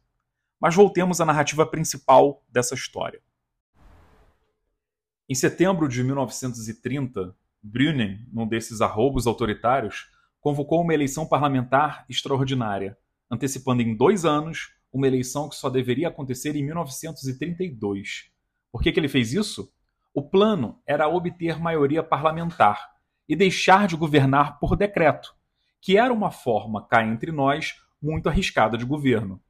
Mas 0.60 0.76
voltemos 0.76 1.20
à 1.20 1.26
narrativa 1.26 1.66
principal 1.66 2.46
dessa 2.50 2.76
história. 2.76 3.20
Em 5.28 5.34
setembro 5.34 5.88
de 5.88 6.04
1930, 6.04 7.36
Brüning, 7.64 8.28
num 8.32 8.48
desses 8.48 8.80
arroubos 8.80 9.26
autoritários, 9.26 10.08
convocou 10.42 10.82
uma 10.82 10.94
eleição 10.94 11.26
parlamentar 11.26 12.04
extraordinária, 12.10 12.98
antecipando 13.30 13.82
em 13.82 13.96
dois 13.96 14.26
anos 14.26 14.74
uma 14.92 15.08
eleição 15.08 15.48
que 15.48 15.56
só 15.56 15.70
deveria 15.70 16.10
acontecer 16.10 16.56
em 16.56 16.64
1932. 16.64 18.32
Por 18.72 18.82
que, 18.82 18.92
que 18.92 19.00
ele 19.00 19.08
fez 19.08 19.32
isso? 19.32 19.72
O 20.14 20.22
plano 20.22 20.82
era 20.86 21.08
obter 21.08 21.58
maioria 21.60 22.04
parlamentar 22.04 22.90
e 23.30 23.36
deixar 23.36 23.88
de 23.88 23.96
governar 23.96 24.60
por 24.60 24.76
decreto, 24.76 25.34
que 25.80 25.98
era 25.98 26.12
uma 26.12 26.32
forma, 26.32 26.86
cá 26.86 27.06
entre 27.06 27.32
nós, 27.32 27.76
muito 28.02 28.28
arriscada 28.28 28.78
de 28.78 28.84
governo. 28.84 29.42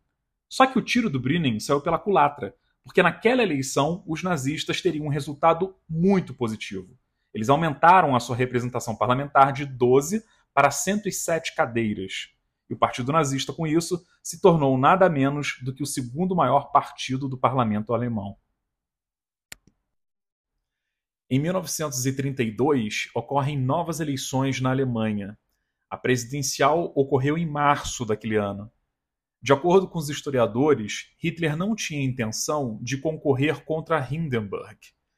Só 0.47 0.67
que 0.67 0.77
o 0.77 0.81
tiro 0.81 1.09
do 1.09 1.19
Brüning 1.19 1.59
saiu 1.59 1.81
pela 1.81 1.97
culatra, 1.97 2.53
porque 2.83 3.01
naquela 3.01 3.41
eleição 3.41 4.03
os 4.05 4.21
nazistas 4.21 4.81
teriam 4.81 5.05
um 5.05 5.09
resultado 5.09 5.75
muito 5.89 6.33
positivo. 6.33 6.95
Eles 7.33 7.49
aumentaram 7.49 8.15
a 8.15 8.19
sua 8.19 8.35
representação 8.35 8.95
parlamentar 8.95 9.53
de 9.53 9.65
12 9.65 10.23
para 10.53 10.71
107 10.71 11.55
cadeiras. 11.55 12.29
E 12.69 12.73
o 12.73 12.77
Partido 12.77 13.11
Nazista, 13.11 13.51
com 13.51 13.67
isso, 13.67 14.01
se 14.23 14.39
tornou 14.39 14.77
nada 14.77 15.09
menos 15.09 15.59
do 15.63 15.73
que 15.73 15.83
o 15.83 15.85
segundo 15.85 16.35
maior 16.35 16.71
partido 16.71 17.27
do 17.27 17.37
parlamento 17.37 17.93
alemão. 17.93 18.37
Em 21.29 21.39
1932, 21.39 23.09
ocorrem 23.15 23.57
novas 23.57 23.99
eleições 23.99 24.59
na 24.59 24.69
Alemanha. 24.69 25.37
A 25.89 25.97
presidencial 25.97 26.91
ocorreu 26.95 27.37
em 27.37 27.45
março 27.45 28.05
daquele 28.05 28.35
ano. 28.35 28.71
De 29.41 29.51
acordo 29.51 29.87
com 29.87 29.97
os 29.97 30.09
historiadores, 30.09 31.15
Hitler 31.17 31.57
não 31.57 31.73
tinha 31.73 32.03
intenção 32.03 32.79
de 32.81 32.97
concorrer 32.97 33.65
contra 33.65 33.99
Hindenburg, 33.99 34.77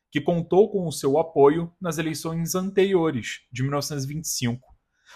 que 0.10 0.22
contou 0.22 0.72
com 0.72 0.88
o 0.88 0.92
seu 0.92 1.18
apoio 1.20 1.72
nas 1.82 1.98
eleições 1.98 2.56
anteriores, 2.56 3.42
de 3.52 3.64
1925. 3.64 4.73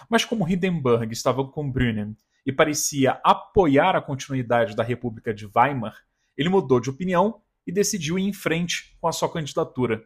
Mas 0.08 0.24
como 0.24 0.48
Hindenburg 0.48 1.12
estava 1.12 1.46
com 1.46 1.70
Brüning 1.70 2.16
e 2.44 2.52
parecia 2.52 3.20
apoiar 3.24 3.96
a 3.96 4.02
continuidade 4.02 4.74
da 4.74 4.82
República 4.82 5.32
de 5.32 5.46
Weimar, 5.46 5.96
ele 6.36 6.48
mudou 6.48 6.80
de 6.80 6.90
opinião 6.90 7.42
e 7.66 7.72
decidiu 7.72 8.18
ir 8.18 8.22
em 8.22 8.32
frente 8.32 8.96
com 9.00 9.08
a 9.08 9.12
sua 9.12 9.30
candidatura. 9.30 10.04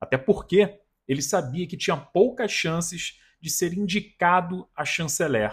Até 0.00 0.16
porque 0.16 0.80
ele 1.06 1.22
sabia 1.22 1.66
que 1.66 1.76
tinha 1.76 1.96
poucas 1.96 2.50
chances 2.50 3.20
de 3.40 3.50
ser 3.50 3.72
indicado 3.74 4.68
a 4.74 4.84
chanceler, 4.84 5.52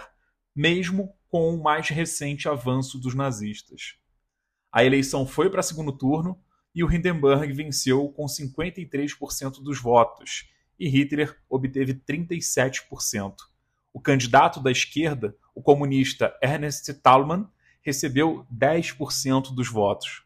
mesmo 0.55 1.15
com 1.29 1.53
o 1.53 1.61
mais 1.61 1.89
recente 1.89 2.47
avanço 2.47 2.97
dos 2.99 3.13
nazistas. 3.13 3.95
A 4.71 4.83
eleição 4.83 5.27
foi 5.27 5.49
para 5.49 5.61
segundo 5.61 5.91
turno 5.91 6.41
e 6.73 6.83
o 6.83 6.91
Hindenburg 6.91 7.51
venceu 7.53 8.09
com 8.09 8.25
53% 8.25 9.61
dos 9.61 9.79
votos 9.79 10.49
e 10.79 10.87
Hitler 10.87 11.39
obteve 11.47 11.93
37%. 11.93 13.35
O 13.93 14.01
candidato 14.01 14.59
da 14.59 14.71
esquerda, 14.71 15.35
o 15.53 15.61
comunista 15.61 16.35
Ernst 16.41 16.91
Thälmann, 17.01 17.47
recebeu 17.81 18.45
10% 18.51 19.53
dos 19.53 19.69
votos. 19.69 20.23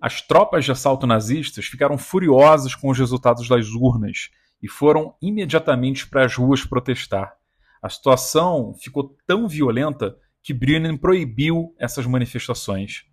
As 0.00 0.20
tropas 0.20 0.64
de 0.64 0.72
assalto 0.72 1.06
nazistas 1.06 1.64
ficaram 1.64 1.96
furiosas 1.96 2.74
com 2.74 2.90
os 2.90 2.98
resultados 2.98 3.48
das 3.48 3.68
urnas 3.68 4.30
e 4.60 4.68
foram 4.68 5.14
imediatamente 5.22 6.08
para 6.08 6.24
as 6.24 6.34
ruas 6.34 6.64
protestar. 6.64 7.36
A 7.80 7.88
situação 7.88 8.74
ficou 8.74 9.16
tão 9.26 9.48
violenta 9.48 10.16
que 10.42 10.52
Brüning 10.52 10.96
proibiu 10.96 11.74
essas 11.78 12.04
manifestações. 12.04 13.04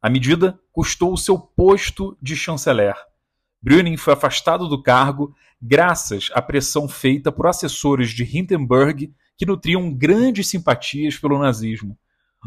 A 0.00 0.10
medida 0.10 0.60
custou 0.70 1.12
o 1.12 1.18
seu 1.18 1.38
posto 1.38 2.16
de 2.20 2.36
chanceler. 2.36 2.94
Brüning 3.64 3.96
foi 3.96 4.12
afastado 4.12 4.68
do 4.68 4.82
cargo 4.82 5.34
graças 5.60 6.30
à 6.34 6.42
pressão 6.42 6.86
feita 6.86 7.32
por 7.32 7.46
assessores 7.46 8.10
de 8.10 8.22
Hindenburg 8.22 9.10
que 9.38 9.46
nutriam 9.46 9.90
grandes 9.90 10.48
simpatias 10.48 11.16
pelo 11.16 11.38
nazismo. 11.38 11.98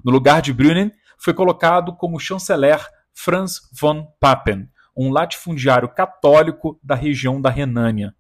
No 0.06 0.12
lugar 0.12 0.44
de 0.44 0.54
Brüning, 0.54 0.92
foi 1.18 1.34
colocado 1.34 1.96
como 1.96 2.20
chanceler 2.20 2.88
Franz 3.16 3.62
von 3.74 4.06
Papen, 4.20 4.70
um 4.96 5.10
latifundiário 5.10 5.90
católico 5.90 6.80
da 6.84 6.94
região 6.94 7.42
da 7.42 7.50
Renânia. 7.50 8.14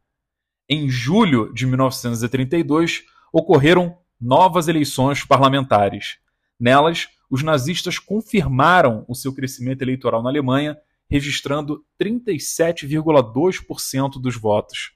Em 0.68 0.90
julho 0.90 1.54
de 1.54 1.68
1932, 1.68 3.04
ocorreram 3.32 3.96
novas 4.20 4.68
eleições 4.68 5.24
parlamentares. 5.24 6.18
Nelas, 6.60 7.10
os 7.30 7.44
nazistas 7.44 8.00
confirmaram 8.00 9.06
o 9.08 9.14
seu 9.14 9.32
crescimento 9.32 9.84
eleitoral 9.84 10.24
na 10.24 10.30
Alemanha, 10.30 10.76
registrando 11.10 11.84
37,2% 12.00 14.22
dos 14.22 14.36
votos. 14.36 14.92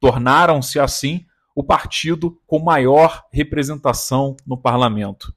Tornaram-se, 0.00 0.78
assim, 0.78 1.24
o 1.54 1.62
partido 1.62 2.40
com 2.46 2.58
maior 2.58 3.24
representação 3.32 4.36
no 4.46 4.56
parlamento. 4.56 5.34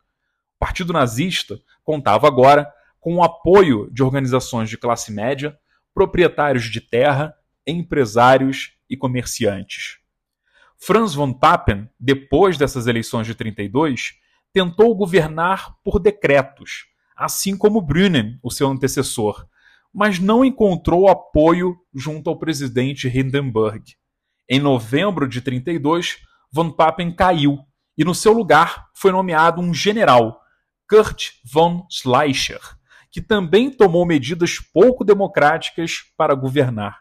O 0.56 0.60
Partido 0.60 0.94
Nazista 0.94 1.60
contava 1.84 2.28
agora 2.28 2.72
com 3.00 3.16
o 3.16 3.24
apoio 3.24 3.90
de 3.92 4.02
organizações 4.02 4.70
de 4.70 4.78
classe 4.78 5.12
média, 5.12 5.58
proprietários 5.94 6.66
de 6.66 6.82
terra, 6.82 7.36
empresários 7.68 8.74
e 8.90 8.98
comerciantes. 8.98 10.00
Franz 10.78 11.14
von 11.14 11.34
Papen, 11.34 11.90
depois 12.00 12.58
dessas 12.58 12.88
eleições 12.88 13.28
de 13.28 13.36
32, 13.36 14.16
tentou 14.52 14.96
governar 14.96 15.76
por 15.84 16.00
decretos, 16.00 16.88
assim 17.16 17.58
como 17.58 17.82
Brüning, 17.82 18.40
o 18.42 18.50
seu 18.50 18.68
antecessor, 18.68 19.46
mas 19.96 20.20
não 20.20 20.44
encontrou 20.44 21.08
apoio 21.08 21.78
junto 21.94 22.30
ao 22.30 22.38
presidente 22.38 23.08
Hindenburg. 23.08 23.96
Em 24.50 24.60
novembro 24.60 25.26
de 25.26 25.40
32, 25.40 26.18
von 26.52 26.70
Papen 26.70 27.16
caiu 27.16 27.60
e 27.98 28.04
no 28.04 28.14
seu 28.14 28.34
lugar 28.34 28.90
foi 28.94 29.14
nomeado 29.14 29.62
um 29.62 29.74
general, 29.74 30.42
Kurt 30.90 31.30
von 31.46 31.88
Schleicher, 31.90 32.60
que 33.10 33.22
também 33.22 33.72
tomou 33.72 34.06
medidas 34.06 34.60
pouco 34.60 35.06
democráticas 35.06 36.02
para 36.18 36.36
governar. 36.36 37.00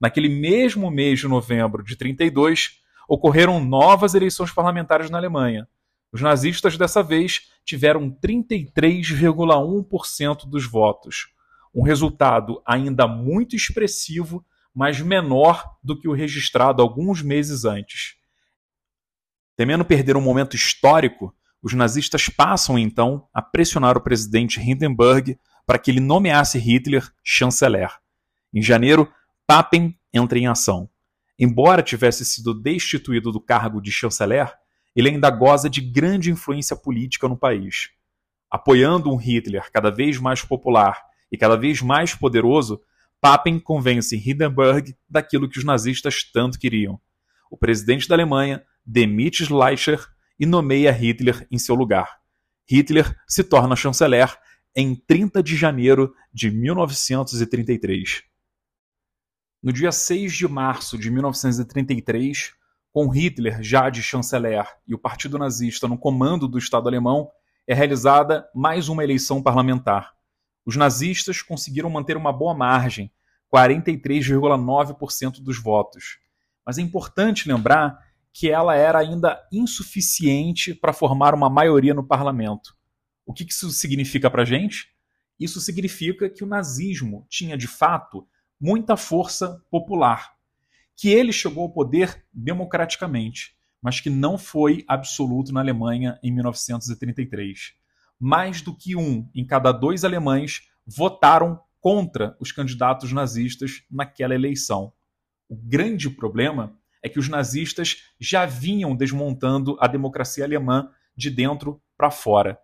Naquele 0.00 0.28
mesmo 0.28 0.92
mês 0.92 1.18
de 1.18 1.26
novembro 1.26 1.82
de 1.82 1.96
32, 1.96 2.78
ocorreram 3.08 3.58
novas 3.58 4.14
eleições 4.14 4.52
parlamentares 4.52 5.10
na 5.10 5.18
Alemanha. 5.18 5.66
Os 6.12 6.22
nazistas 6.22 6.78
dessa 6.78 7.02
vez 7.02 7.48
tiveram 7.64 8.08
33,1% 8.08 10.48
dos 10.48 10.64
votos, 10.64 11.36
um 11.74 11.82
resultado 11.82 12.62
ainda 12.66 13.06
muito 13.06 13.54
expressivo, 13.54 14.44
mas 14.74 15.00
menor 15.00 15.76
do 15.82 15.98
que 15.98 16.08
o 16.08 16.12
registrado 16.12 16.82
alguns 16.82 17.22
meses 17.22 17.64
antes. 17.64 18.16
Temendo 19.56 19.84
perder 19.84 20.16
um 20.16 20.20
momento 20.20 20.54
histórico, 20.54 21.34
os 21.60 21.72
nazistas 21.72 22.28
passam 22.28 22.78
então 22.78 23.26
a 23.34 23.42
pressionar 23.42 23.96
o 23.96 24.00
presidente 24.00 24.60
Hindenburg 24.60 25.38
para 25.66 25.78
que 25.78 25.90
ele 25.90 26.00
nomeasse 26.00 26.58
Hitler 26.58 27.10
chanceler. 27.22 27.90
Em 28.54 28.62
janeiro, 28.62 29.12
Papen 29.46 29.98
entra 30.12 30.38
em 30.38 30.46
ação. 30.46 30.88
Embora 31.38 31.82
tivesse 31.82 32.24
sido 32.24 32.54
destituído 32.54 33.30
do 33.30 33.40
cargo 33.40 33.80
de 33.80 33.90
chanceler, 33.90 34.52
ele 34.94 35.10
ainda 35.10 35.30
goza 35.30 35.68
de 35.68 35.80
grande 35.80 36.30
influência 36.30 36.76
política 36.76 37.28
no 37.28 37.36
país. 37.36 37.90
Apoiando 38.50 39.12
um 39.12 39.16
Hitler 39.16 39.70
cada 39.72 39.90
vez 39.90 40.18
mais 40.18 40.42
popular 40.42 41.07
e 41.30 41.36
cada 41.36 41.56
vez 41.56 41.82
mais 41.82 42.14
poderoso, 42.14 42.80
Papen 43.20 43.58
convence 43.58 44.16
Hindenburg 44.16 44.96
daquilo 45.08 45.48
que 45.48 45.58
os 45.58 45.64
nazistas 45.64 46.22
tanto 46.22 46.58
queriam. 46.58 47.00
O 47.50 47.56
presidente 47.56 48.08
da 48.08 48.14
Alemanha 48.14 48.62
demite 48.84 49.44
Schleicher 49.44 50.06
e 50.38 50.46
nomeia 50.46 50.92
Hitler 50.92 51.46
em 51.50 51.58
seu 51.58 51.74
lugar. 51.74 52.18
Hitler 52.70 53.16
se 53.26 53.42
torna 53.42 53.74
chanceler 53.74 54.36
em 54.76 54.94
30 54.94 55.42
de 55.42 55.56
janeiro 55.56 56.14
de 56.32 56.50
1933. 56.50 58.22
No 59.60 59.72
dia 59.72 59.90
6 59.90 60.32
de 60.34 60.46
março 60.46 60.96
de 60.96 61.10
1933, 61.10 62.52
com 62.92 63.08
Hitler 63.08 63.62
já 63.62 63.90
de 63.90 64.02
chanceler 64.02 64.64
e 64.86 64.94
o 64.94 64.98
Partido 64.98 65.38
Nazista 65.38 65.88
no 65.88 65.98
comando 65.98 66.46
do 66.46 66.58
Estado 66.58 66.88
alemão, 66.88 67.28
é 67.66 67.74
realizada 67.74 68.48
mais 68.54 68.88
uma 68.88 69.02
eleição 69.02 69.42
parlamentar. 69.42 70.17
Os 70.68 70.76
nazistas 70.76 71.40
conseguiram 71.40 71.88
manter 71.88 72.14
uma 72.14 72.30
boa 72.30 72.52
margem, 72.54 73.10
43,9% 73.50 75.40
dos 75.40 75.58
votos. 75.58 76.18
Mas 76.62 76.76
é 76.76 76.82
importante 76.82 77.48
lembrar 77.48 77.98
que 78.34 78.50
ela 78.50 78.76
era 78.76 78.98
ainda 78.98 79.40
insuficiente 79.50 80.74
para 80.74 80.92
formar 80.92 81.34
uma 81.34 81.48
maioria 81.48 81.94
no 81.94 82.06
parlamento. 82.06 82.76
O 83.24 83.32
que 83.32 83.44
isso 83.44 83.70
significa 83.70 84.30
para 84.30 84.42
a 84.42 84.44
gente? 84.44 84.90
Isso 85.40 85.58
significa 85.58 86.28
que 86.28 86.44
o 86.44 86.46
nazismo 86.46 87.24
tinha, 87.30 87.56
de 87.56 87.66
fato, 87.66 88.28
muita 88.60 88.94
força 88.94 89.64
popular, 89.70 90.34
que 90.94 91.08
ele 91.08 91.32
chegou 91.32 91.62
ao 91.62 91.72
poder 91.72 92.26
democraticamente, 92.30 93.56
mas 93.80 94.00
que 94.00 94.10
não 94.10 94.36
foi 94.36 94.84
absoluto 94.86 95.50
na 95.50 95.60
Alemanha 95.60 96.18
em 96.22 96.30
1933. 96.30 97.72
Mais 98.18 98.60
do 98.60 98.74
que 98.74 98.96
um 98.96 99.28
em 99.34 99.46
cada 99.46 99.72
dois 99.72 100.04
alemães 100.04 100.62
votaram 100.86 101.60
contra 101.80 102.36
os 102.40 102.52
candidatos 102.52 103.12
nazistas 103.12 103.82
naquela 103.90 104.34
eleição. 104.34 104.92
O 105.48 105.56
grande 105.56 106.10
problema 106.10 106.76
é 107.02 107.08
que 107.08 107.18
os 107.18 107.28
nazistas 107.28 108.04
já 108.18 108.44
vinham 108.44 108.94
desmontando 108.96 109.76
a 109.80 109.86
democracia 109.86 110.44
alemã 110.44 110.90
de 111.16 111.30
dentro 111.30 111.80
para 111.96 112.10
fora. 112.10 112.58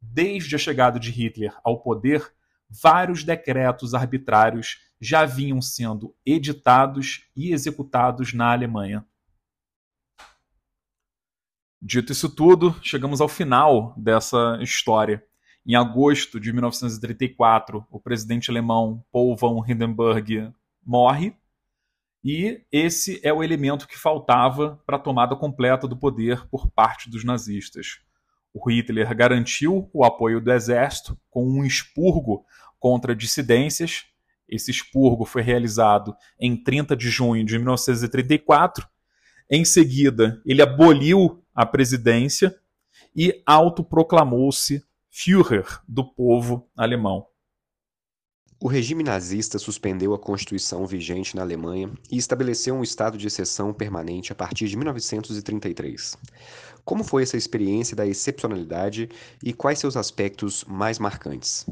Desde 0.00 0.54
a 0.54 0.58
chegada 0.58 0.98
de 1.00 1.10
Hitler 1.10 1.56
ao 1.64 1.80
poder, 1.80 2.32
vários 2.68 3.24
decretos 3.24 3.94
arbitrários 3.94 4.78
já 5.00 5.24
vinham 5.24 5.60
sendo 5.60 6.14
editados 6.24 7.28
e 7.34 7.52
executados 7.52 8.32
na 8.32 8.52
Alemanha. 8.52 9.04
Dito 11.80 12.12
isso 12.12 12.28
tudo, 12.28 12.74
chegamos 12.82 13.20
ao 13.20 13.28
final 13.28 13.94
dessa 13.96 14.58
história. 14.60 15.22
Em 15.64 15.76
agosto 15.76 16.40
de 16.40 16.52
1934, 16.52 17.86
o 17.90 18.00
presidente 18.00 18.50
alemão 18.50 19.04
Paul 19.12 19.36
von 19.36 19.64
Hindenburg 19.64 20.52
morre 20.84 21.36
e 22.24 22.62
esse 22.72 23.20
é 23.22 23.32
o 23.32 23.44
elemento 23.44 23.86
que 23.86 23.96
faltava 23.96 24.82
para 24.84 24.96
a 24.96 25.00
tomada 25.00 25.36
completa 25.36 25.86
do 25.86 25.96
poder 25.96 26.48
por 26.48 26.68
parte 26.68 27.08
dos 27.08 27.22
nazistas. 27.22 28.00
O 28.52 28.68
Hitler 28.68 29.14
garantiu 29.14 29.88
o 29.92 30.04
apoio 30.04 30.40
do 30.40 30.52
exército 30.52 31.16
com 31.30 31.48
um 31.48 31.64
expurgo 31.64 32.44
contra 32.80 33.14
dissidências. 33.14 34.04
Esse 34.48 34.70
expurgo 34.70 35.24
foi 35.24 35.42
realizado 35.42 36.16
em 36.40 36.56
30 36.56 36.96
de 36.96 37.08
junho 37.08 37.44
de 37.44 37.56
1934. 37.56 38.84
Em 39.50 39.64
seguida, 39.64 40.42
ele 40.44 40.60
aboliu 40.60 41.44
a 41.58 41.66
presidência 41.66 42.56
e 43.16 43.42
autoproclamou-se 43.44 44.80
Führer 45.10 45.66
do 45.88 46.04
povo 46.04 46.70
alemão. 46.76 47.26
O 48.62 48.68
regime 48.68 49.02
nazista 49.02 49.58
suspendeu 49.58 50.14
a 50.14 50.18
Constituição 50.20 50.86
vigente 50.86 51.34
na 51.34 51.42
Alemanha 51.42 51.92
e 52.08 52.16
estabeleceu 52.16 52.76
um 52.76 52.84
estado 52.84 53.18
de 53.18 53.26
exceção 53.26 53.74
permanente 53.74 54.30
a 54.30 54.36
partir 54.36 54.68
de 54.68 54.76
1933. 54.76 56.16
Como 56.84 57.02
foi 57.02 57.24
essa 57.24 57.36
experiência 57.36 57.96
da 57.96 58.06
excepcionalidade 58.06 59.08
e 59.42 59.52
quais 59.52 59.80
seus 59.80 59.96
aspectos 59.96 60.64
mais 60.64 61.00
marcantes? 61.00 61.66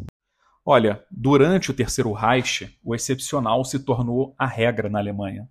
Olha, 0.65 1.05
durante 1.09 1.71
o 1.71 1.75
Terceiro 1.75 2.11
Reich, 2.13 2.77
o 2.83 2.93
excepcional 2.93 3.65
se 3.65 3.79
tornou 3.79 4.35
a 4.37 4.49
regra 4.49 4.89
na 4.89 4.99
Alemanha. 4.99 5.49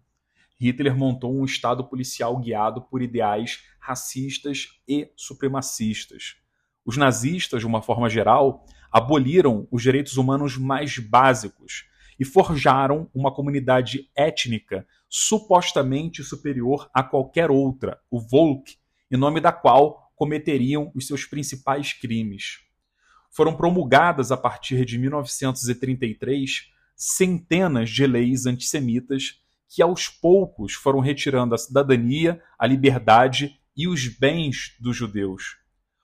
Hitler 0.59 0.95
montou 0.95 1.35
um 1.35 1.43
estado 1.45 1.83
policial 1.83 2.37
guiado 2.37 2.81
por 2.81 3.01
ideais 3.01 3.63
racistas 3.79 4.79
e 4.87 5.11
supremacistas. 5.15 6.35
Os 6.85 6.97
nazistas, 6.97 7.61
de 7.61 7.67
uma 7.67 7.81
forma 7.81 8.09
geral, 8.09 8.65
aboliram 8.91 9.67
os 9.71 9.81
direitos 9.81 10.17
humanos 10.17 10.57
mais 10.57 10.97
básicos 10.97 11.85
e 12.19 12.23
forjaram 12.23 13.09
uma 13.13 13.33
comunidade 13.33 14.09
étnica 14.15 14.87
supostamente 15.09 16.23
superior 16.23 16.89
a 16.93 17.03
qualquer 17.03 17.51
outra, 17.51 17.99
o 18.09 18.19
Volk, 18.19 18.77
em 19.11 19.17
nome 19.17 19.41
da 19.41 19.51
qual 19.51 20.11
cometeriam 20.15 20.91
os 20.95 21.07
seus 21.07 21.25
principais 21.25 21.91
crimes. 21.91 22.59
Foram 23.29 23.55
promulgadas 23.55 24.31
a 24.31 24.37
partir 24.37 24.85
de 24.85 24.97
1933 24.97 26.71
centenas 26.95 27.89
de 27.89 28.07
leis 28.07 28.45
antissemitas 28.45 29.41
que 29.67 29.81
aos 29.81 30.07
poucos 30.07 30.73
foram 30.73 30.99
retirando 30.99 31.55
a 31.55 31.57
cidadania, 31.57 32.41
a 32.57 32.65
liberdade 32.65 33.59
e 33.75 33.87
os 33.87 34.07
bens 34.07 34.75
dos 34.79 34.95
judeus. 34.95 35.57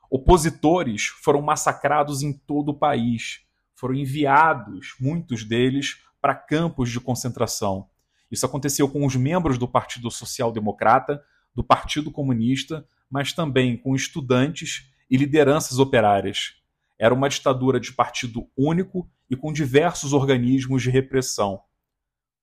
Opositores 0.10 1.06
foram 1.06 1.42
massacrados 1.42 2.22
em 2.22 2.34
todo 2.34 2.70
o 2.70 2.78
país, 2.78 3.42
foram 3.76 3.96
enviados, 3.96 4.96
muitos 5.00 5.44
deles, 5.44 6.02
para 6.20 6.36
campos 6.36 6.90
de 6.90 7.00
concentração. 7.00 7.88
Isso 8.30 8.46
aconteceu 8.46 8.88
com 8.90 9.06
os 9.06 9.16
membros 9.16 9.58
do 9.58 9.68
Partido 9.68 10.12
Social 10.12 10.52
Democrata, 10.52 11.24
do 11.56 11.64
Partido 11.64 12.12
Comunista, 12.12 12.86
mas 13.10 13.34
também 13.34 13.76
com 13.76 13.96
estudantes 13.96 14.90
e 15.10 15.18
lideranças 15.18 15.80
operárias. 15.80 16.56
Era 16.98 17.14
uma 17.14 17.28
ditadura 17.28 17.80
de 17.80 17.92
partido 17.92 18.48
único 18.56 19.10
e 19.30 19.36
com 19.36 19.52
diversos 19.52 20.14
organismos 20.14 20.84
de 20.84 20.90
repressão. 20.90 21.62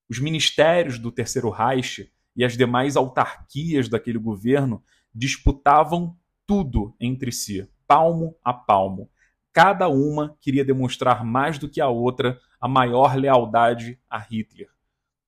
Os 0.09 0.18
ministérios 0.18 0.99
do 0.99 1.12
Terceiro 1.12 1.51
Reich 1.51 2.11
e 2.35 2.44
as 2.44 2.57
demais 2.57 2.97
autarquias 2.97 3.88
daquele 3.88 4.18
governo 4.18 4.83
disputavam 5.14 6.16
tudo 6.47 6.94
entre 7.01 7.31
si, 7.31 7.68
palmo 7.87 8.37
a 8.42 8.53
palmo. 8.53 9.11
Cada 9.53 9.88
uma 9.88 10.37
queria 10.40 10.64
demonstrar 10.64 11.25
mais 11.25 11.59
do 11.59 11.68
que 11.68 11.81
a 11.81 11.88
outra 11.88 12.38
a 12.61 12.68
maior 12.68 13.16
lealdade 13.16 13.99
a 14.09 14.18
Hitler. 14.18 14.68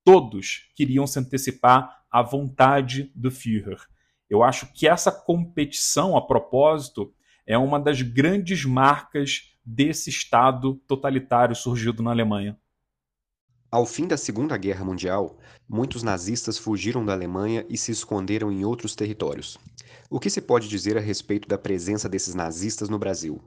Todos 0.04 0.70
queriam 0.74 1.06
se 1.06 1.18
antecipar 1.18 2.04
à 2.10 2.22
vontade 2.22 3.10
do 3.14 3.30
Führer. 3.30 3.80
Eu 4.28 4.42
acho 4.42 4.72
que 4.72 4.86
essa 4.86 5.10
competição, 5.10 6.16
a 6.16 6.24
propósito, 6.24 7.12
é 7.46 7.58
uma 7.58 7.80
das 7.80 8.00
grandes 8.00 8.64
marcas 8.64 9.52
desse 9.64 10.10
Estado 10.10 10.74
totalitário 10.86 11.54
surgido 11.54 12.02
na 12.02 12.10
Alemanha. 12.10 12.56
Ao 13.72 13.86
fim 13.86 14.08
da 14.08 14.16
Segunda 14.16 14.56
Guerra 14.56 14.84
Mundial, 14.84 15.38
muitos 15.68 16.02
nazistas 16.02 16.58
fugiram 16.58 17.04
da 17.04 17.12
Alemanha 17.12 17.64
e 17.68 17.78
se 17.78 17.92
esconderam 17.92 18.50
em 18.50 18.64
outros 18.64 18.96
territórios. 18.96 19.56
O 20.10 20.18
que 20.18 20.28
se 20.28 20.40
pode 20.40 20.68
dizer 20.68 20.96
a 20.96 21.00
respeito 21.00 21.46
da 21.46 21.56
presença 21.56 22.08
desses 22.08 22.34
nazistas 22.34 22.88
no 22.88 22.98
Brasil? 22.98 23.40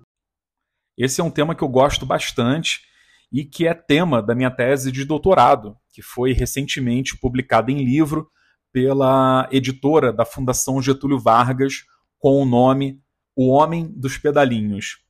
Esse 0.98 1.20
é 1.20 1.24
um 1.24 1.30
tema 1.30 1.54
que 1.54 1.62
eu 1.62 1.68
gosto 1.68 2.06
bastante 2.06 2.84
e 3.30 3.44
que 3.44 3.68
é 3.68 3.74
tema 3.74 4.22
da 4.22 4.34
minha 4.34 4.50
tese 4.50 4.94
de 4.94 5.04
doutorado, 5.04 5.76
que 5.92 6.02
foi 6.02 6.32
recentemente 6.32 7.18
publicada 7.18 7.70
em 7.70 7.84
livro 7.84 8.32
pela 8.72 9.50
editora 9.52 10.14
da 10.14 10.24
Fundação 10.24 10.82
Getúlio 10.82 11.20
Vargas 11.20 11.84
com 12.18 12.42
o 12.42 12.46
nome 12.46 13.02
O 13.36 13.50
Homem 13.50 13.92
dos 13.94 14.18
Pedalinhos. 14.18 15.03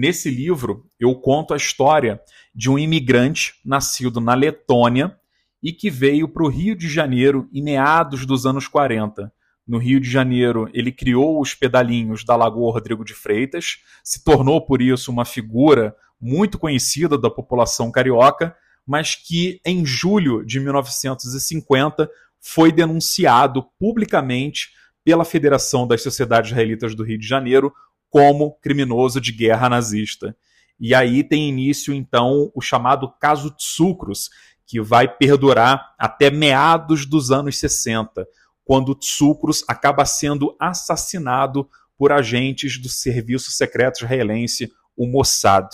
Nesse 0.00 0.30
livro, 0.30 0.86
eu 1.00 1.12
conto 1.16 1.52
a 1.52 1.56
história 1.56 2.20
de 2.54 2.70
um 2.70 2.78
imigrante 2.78 3.54
nascido 3.64 4.20
na 4.20 4.32
Letônia 4.32 5.18
e 5.60 5.72
que 5.72 5.90
veio 5.90 6.28
para 6.28 6.44
o 6.44 6.48
Rio 6.48 6.76
de 6.76 6.88
Janeiro 6.88 7.48
em 7.52 7.60
meados 7.60 8.24
dos 8.24 8.46
anos 8.46 8.68
40. 8.68 9.32
No 9.66 9.76
Rio 9.76 9.98
de 9.98 10.08
Janeiro, 10.08 10.70
ele 10.72 10.92
criou 10.92 11.40
os 11.40 11.52
pedalinhos 11.52 12.24
da 12.24 12.36
Lagoa 12.36 12.74
Rodrigo 12.74 13.04
de 13.04 13.12
Freitas, 13.12 13.78
se 14.04 14.22
tornou 14.22 14.64
por 14.64 14.80
isso 14.80 15.10
uma 15.10 15.24
figura 15.24 15.96
muito 16.20 16.60
conhecida 16.60 17.18
da 17.18 17.28
população 17.28 17.90
carioca, 17.90 18.54
mas 18.86 19.16
que 19.16 19.60
em 19.66 19.84
julho 19.84 20.46
de 20.46 20.60
1950 20.60 22.08
foi 22.40 22.70
denunciado 22.70 23.64
publicamente 23.80 24.68
pela 25.04 25.24
Federação 25.24 25.88
das 25.88 26.02
Sociedades 26.02 26.52
Israelitas 26.52 26.94
do 26.94 27.02
Rio 27.02 27.18
de 27.18 27.26
Janeiro 27.26 27.72
como 28.10 28.58
criminoso 28.60 29.20
de 29.20 29.32
guerra 29.32 29.68
nazista. 29.68 30.36
E 30.80 30.94
aí 30.94 31.24
tem 31.24 31.48
início, 31.48 31.92
então, 31.92 32.50
o 32.54 32.60
chamado 32.60 33.12
caso 33.20 33.50
Tsukros, 33.50 34.30
que 34.66 34.80
vai 34.80 35.08
perdurar 35.08 35.94
até 35.98 36.30
meados 36.30 37.06
dos 37.06 37.30
anos 37.30 37.58
60, 37.58 38.26
quando 38.64 38.94
Tsukros 38.94 39.64
acaba 39.66 40.04
sendo 40.04 40.54
assassinado 40.60 41.68
por 41.96 42.12
agentes 42.12 42.80
do 42.80 42.88
serviço 42.88 43.50
secreto 43.50 44.04
israelense, 44.04 44.70
o 44.96 45.06
Mossad. 45.06 45.68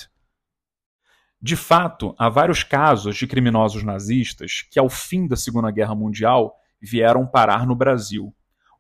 De 1.41 1.57
fato, 1.57 2.15
há 2.19 2.31
vários 2.31 2.63
casos 2.63 3.17
de 3.17 3.27
criminosos 3.27 3.83
nazistas 3.83 4.63
que, 4.71 4.79
ao 4.79 4.89
fim 4.89 5.27
da 5.27 5.37
Segunda 5.37 5.71
Guerra 5.71 5.95
Mundial, 5.95 6.55
vieram 6.81 7.27
parar 7.27 7.67
no 7.67 7.75
Brasil. 7.75 8.35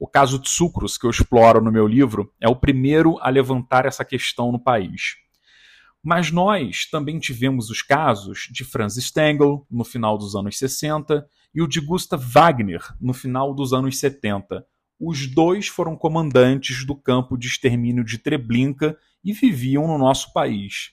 O 0.05 0.07
caso 0.07 0.38
de 0.38 0.51
Sucros, 0.51 0.99
que 0.99 1.07
eu 1.07 1.11
exploro 1.11 1.62
no 1.62 1.73
meu 1.73 1.87
livro, 1.87 2.31
é 2.38 2.47
o 2.47 2.55
primeiro 2.55 3.17
a 3.23 3.31
levantar 3.31 3.87
essa 3.87 4.05
questão 4.05 4.53
no 4.53 4.59
país. 4.62 5.17
Mas 6.03 6.31
nós 6.31 6.85
também 6.85 7.19
tivemos 7.19 7.71
os 7.71 7.81
casos 7.81 8.47
de 8.53 8.64
Franz 8.64 8.97
Stengel, 8.97 9.67
no 9.71 9.83
final 9.83 10.19
dos 10.19 10.37
anos 10.37 10.59
60, 10.59 11.27
e 11.55 11.62
o 11.62 11.67
de 11.67 11.81
Gustav 11.81 12.23
Wagner, 12.23 12.83
no 13.01 13.14
final 13.14 13.55
dos 13.55 13.73
anos 13.73 13.97
70. 13.97 14.67
Os 15.01 15.27
dois 15.27 15.69
foram 15.69 15.97
comandantes 15.97 16.85
do 16.85 16.95
campo 16.95 17.38
de 17.38 17.47
extermínio 17.47 18.05
de 18.05 18.19
Treblinka 18.19 18.99
e 19.25 19.33
viviam 19.33 19.87
no 19.87 19.97
nosso 19.97 20.35
país. 20.35 20.93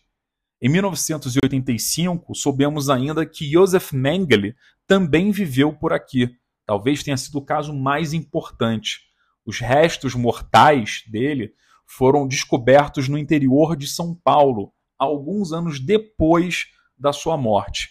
Em 0.61 0.69
1985, 0.69 2.33
soubemos 2.33 2.89
ainda 2.89 3.25
que 3.25 3.51
Josef 3.51 3.93
Mengele 3.93 4.55
também 4.87 5.31
viveu 5.31 5.73
por 5.73 5.91
aqui, 5.91 6.33
talvez 6.71 7.03
tenha 7.03 7.17
sido 7.17 7.37
o 7.37 7.43
caso 7.43 7.73
mais 7.73 8.13
importante. 8.13 9.01
Os 9.45 9.59
restos 9.59 10.15
mortais 10.15 11.03
dele 11.05 11.53
foram 11.85 12.25
descobertos 12.25 13.09
no 13.09 13.17
interior 13.17 13.75
de 13.75 13.85
São 13.87 14.15
Paulo, 14.15 14.71
alguns 14.97 15.51
anos 15.51 15.81
depois 15.81 16.67
da 16.97 17.11
sua 17.11 17.35
morte. 17.35 17.89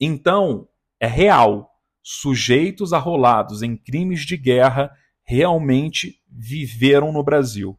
Então, 0.00 0.66
é 0.98 1.06
real. 1.06 1.70
Sujeitos 2.02 2.94
arrolados 2.94 3.60
em 3.60 3.76
crimes 3.76 4.24
de 4.24 4.38
guerra 4.38 4.90
realmente 5.22 6.22
viveram 6.26 7.12
no 7.12 7.22
Brasil. 7.22 7.78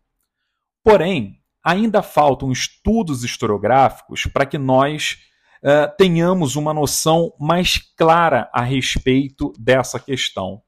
Porém, 0.84 1.42
ainda 1.64 2.04
faltam 2.04 2.52
estudos 2.52 3.24
historiográficos 3.24 4.28
para 4.28 4.46
que 4.46 4.60
nós 4.60 5.18
uh, 5.64 5.96
tenhamos 5.98 6.56
uma 6.56 6.74
noção 6.74 7.34
mais 7.40 7.78
clara 7.96 8.50
a 8.54 8.62
respeito 8.62 9.54
dessa 9.58 10.00
questão. 10.00 10.62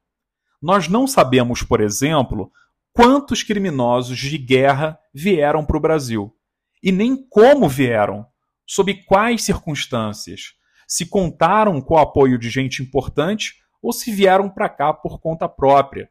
Nós 0.62 0.88
não 0.88 1.08
sabemos, 1.08 1.62
por 1.62 1.82
exemplo, 1.82 2.52
quantos 2.94 3.44
criminosos 3.44 4.18
de 4.18 4.38
guerra 4.38 4.98
vieram 5.14 5.66
para 5.66 5.78
o 5.78 5.82
Brasil 5.82 6.34
e 6.82 6.92
nem 6.92 7.16
como 7.16 7.68
vieram, 7.68 8.26
sob 8.66 8.94
quais 9.06 9.44
circunstâncias, 9.44 10.54
se 10.88 11.06
contaram 11.06 11.82
com 11.82 11.96
o 11.96 11.98
apoio 11.98 12.38
de 12.38 12.50
gente 12.50 12.82
importante 12.82 13.56
ou 13.82 13.92
se 13.92 14.12
vieram 14.12 14.50
para 14.50 14.70
cá 14.70 14.94
por 14.94 15.20
conta 15.20 15.50
própria. 15.50 16.10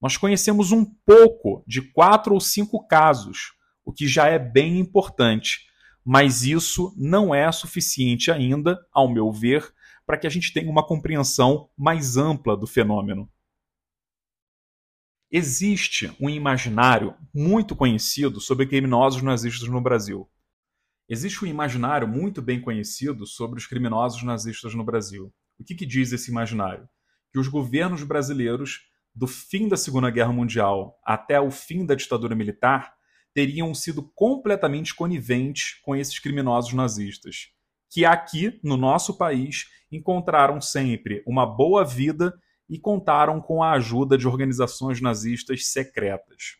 Nós 0.00 0.16
conhecemos 0.16 0.72
um 0.72 0.84
pouco 0.84 1.64
de 1.66 1.82
quatro 1.92 2.34
ou 2.34 2.40
cinco 2.40 2.86
casos, 2.86 3.52
o 3.84 3.92
que 3.92 4.06
já 4.06 4.28
é 4.28 4.38
bem 4.38 4.78
importante, 4.78 5.69
mas 6.04 6.42
isso 6.44 6.94
não 6.96 7.34
é 7.34 7.50
suficiente 7.52 8.30
ainda, 8.30 8.78
ao 8.92 9.12
meu 9.12 9.30
ver, 9.30 9.72
para 10.06 10.16
que 10.16 10.26
a 10.26 10.30
gente 10.30 10.52
tenha 10.52 10.70
uma 10.70 10.86
compreensão 10.86 11.68
mais 11.76 12.16
ampla 12.16 12.56
do 12.56 12.66
fenômeno. 12.66 13.30
Existe 15.30 16.12
um 16.20 16.28
imaginário 16.28 17.14
muito 17.32 17.76
conhecido 17.76 18.40
sobre 18.40 18.66
criminosos 18.66 19.22
nazistas 19.22 19.68
no 19.68 19.80
Brasil. 19.80 20.28
Existe 21.08 21.44
um 21.44 21.48
imaginário 21.48 22.08
muito 22.08 22.42
bem 22.42 22.60
conhecido 22.60 23.26
sobre 23.26 23.58
os 23.58 23.66
criminosos 23.66 24.22
nazistas 24.22 24.74
no 24.74 24.84
Brasil. 24.84 25.32
O 25.58 25.64
que, 25.64 25.74
que 25.74 25.86
diz 25.86 26.12
esse 26.12 26.30
imaginário? 26.30 26.88
Que 27.32 27.38
os 27.38 27.46
governos 27.46 28.02
brasileiros, 28.02 28.80
do 29.14 29.26
fim 29.26 29.68
da 29.68 29.76
Segunda 29.76 30.10
Guerra 30.10 30.32
Mundial 30.32 30.98
até 31.04 31.40
o 31.40 31.50
fim 31.50 31.84
da 31.84 31.94
ditadura 31.94 32.34
militar, 32.34 32.94
teriam 33.34 33.74
sido 33.74 34.02
completamente 34.14 34.94
coniventes 34.94 35.78
com 35.82 35.94
esses 35.94 36.18
criminosos 36.18 36.72
nazistas, 36.72 37.48
que 37.88 38.04
aqui, 38.04 38.58
no 38.62 38.76
nosso 38.76 39.16
país, 39.16 39.66
encontraram 39.90 40.60
sempre 40.60 41.22
uma 41.26 41.44
boa 41.46 41.84
vida 41.84 42.38
e 42.68 42.78
contaram 42.78 43.40
com 43.40 43.62
a 43.62 43.72
ajuda 43.72 44.16
de 44.16 44.28
organizações 44.28 45.00
nazistas 45.00 45.66
secretas. 45.66 46.56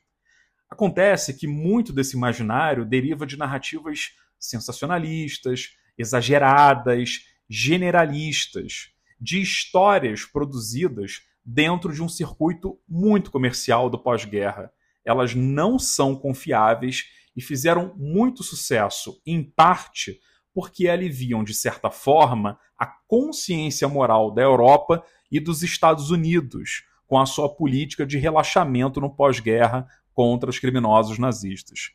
Acontece 0.68 1.34
que 1.34 1.46
muito 1.46 1.92
desse 1.92 2.16
imaginário 2.16 2.84
deriva 2.84 3.26
de 3.26 3.36
narrativas 3.36 4.16
sensacionalistas, 4.38 5.76
exageradas, 5.96 7.26
generalistas, 7.48 8.92
de 9.20 9.40
histórias 9.40 10.24
produzidas 10.24 11.22
dentro 11.44 11.92
de 11.92 12.02
um 12.02 12.08
circuito 12.08 12.78
muito 12.88 13.30
comercial 13.30 13.90
do 13.90 13.98
pós-guerra 13.98 14.72
elas 15.04 15.34
não 15.34 15.78
são 15.78 16.14
confiáveis 16.14 17.04
e 17.36 17.40
fizeram 17.42 17.94
muito 17.96 18.42
sucesso, 18.42 19.20
em 19.24 19.42
parte 19.42 20.18
porque 20.52 20.88
aliviam, 20.88 21.44
de 21.44 21.54
certa 21.54 21.90
forma, 21.90 22.58
a 22.78 22.86
consciência 23.06 23.88
moral 23.88 24.32
da 24.32 24.42
Europa 24.42 25.04
e 25.30 25.38
dos 25.38 25.62
Estados 25.62 26.10
Unidos, 26.10 26.84
com 27.06 27.18
a 27.18 27.26
sua 27.26 27.48
política 27.48 28.06
de 28.06 28.18
relaxamento 28.18 29.00
no 29.00 29.14
pós-guerra 29.14 29.86
contra 30.12 30.50
os 30.50 30.58
criminosos 30.58 31.18
nazistas. 31.18 31.90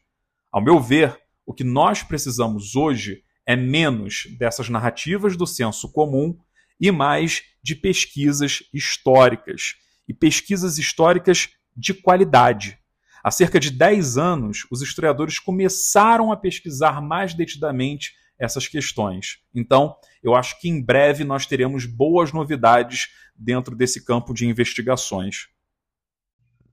Ao 0.52 0.62
meu 0.62 0.80
ver, 0.80 1.18
o 1.46 1.54
que 1.54 1.63
nós 1.63 2.02
precisamos 2.02 2.76
hoje 2.76 3.24
é 3.46 3.56
menos 3.56 4.26
dessas 4.38 4.70
narrativas 4.70 5.38
do 5.38 5.46
senso 5.46 5.91
comum 5.91 6.38
e 6.80 6.91
mais 6.91 7.44
de 7.62 7.76
pesquisas 7.76 8.63
históricas, 8.74 9.76
e 10.08 10.13
pesquisas 10.13 10.78
históricas 10.78 11.50
de 11.76 11.94
qualidade. 11.94 12.80
Há 13.25 13.31
cerca 13.31 13.59
de 13.59 13.71
10 13.71 14.19
anos, 14.19 14.67
os 14.69 14.83
historiadores 14.83 15.39
começaram 15.39 16.31
a 16.31 16.38
pesquisar 16.38 17.01
mais 17.01 17.33
detidamente 17.33 18.13
essas 18.38 18.67
questões. 18.67 19.39
Então, 19.51 19.95
eu 20.21 20.35
acho 20.35 20.61
que 20.61 20.69
em 20.69 20.79
breve 20.79 21.23
nós 21.23 21.47
teremos 21.47 21.88
boas 21.88 22.31
novidades 22.31 23.07
dentro 23.35 23.75
desse 23.75 24.05
campo 24.05 24.31
de 24.31 24.45
investigações. 24.45 25.47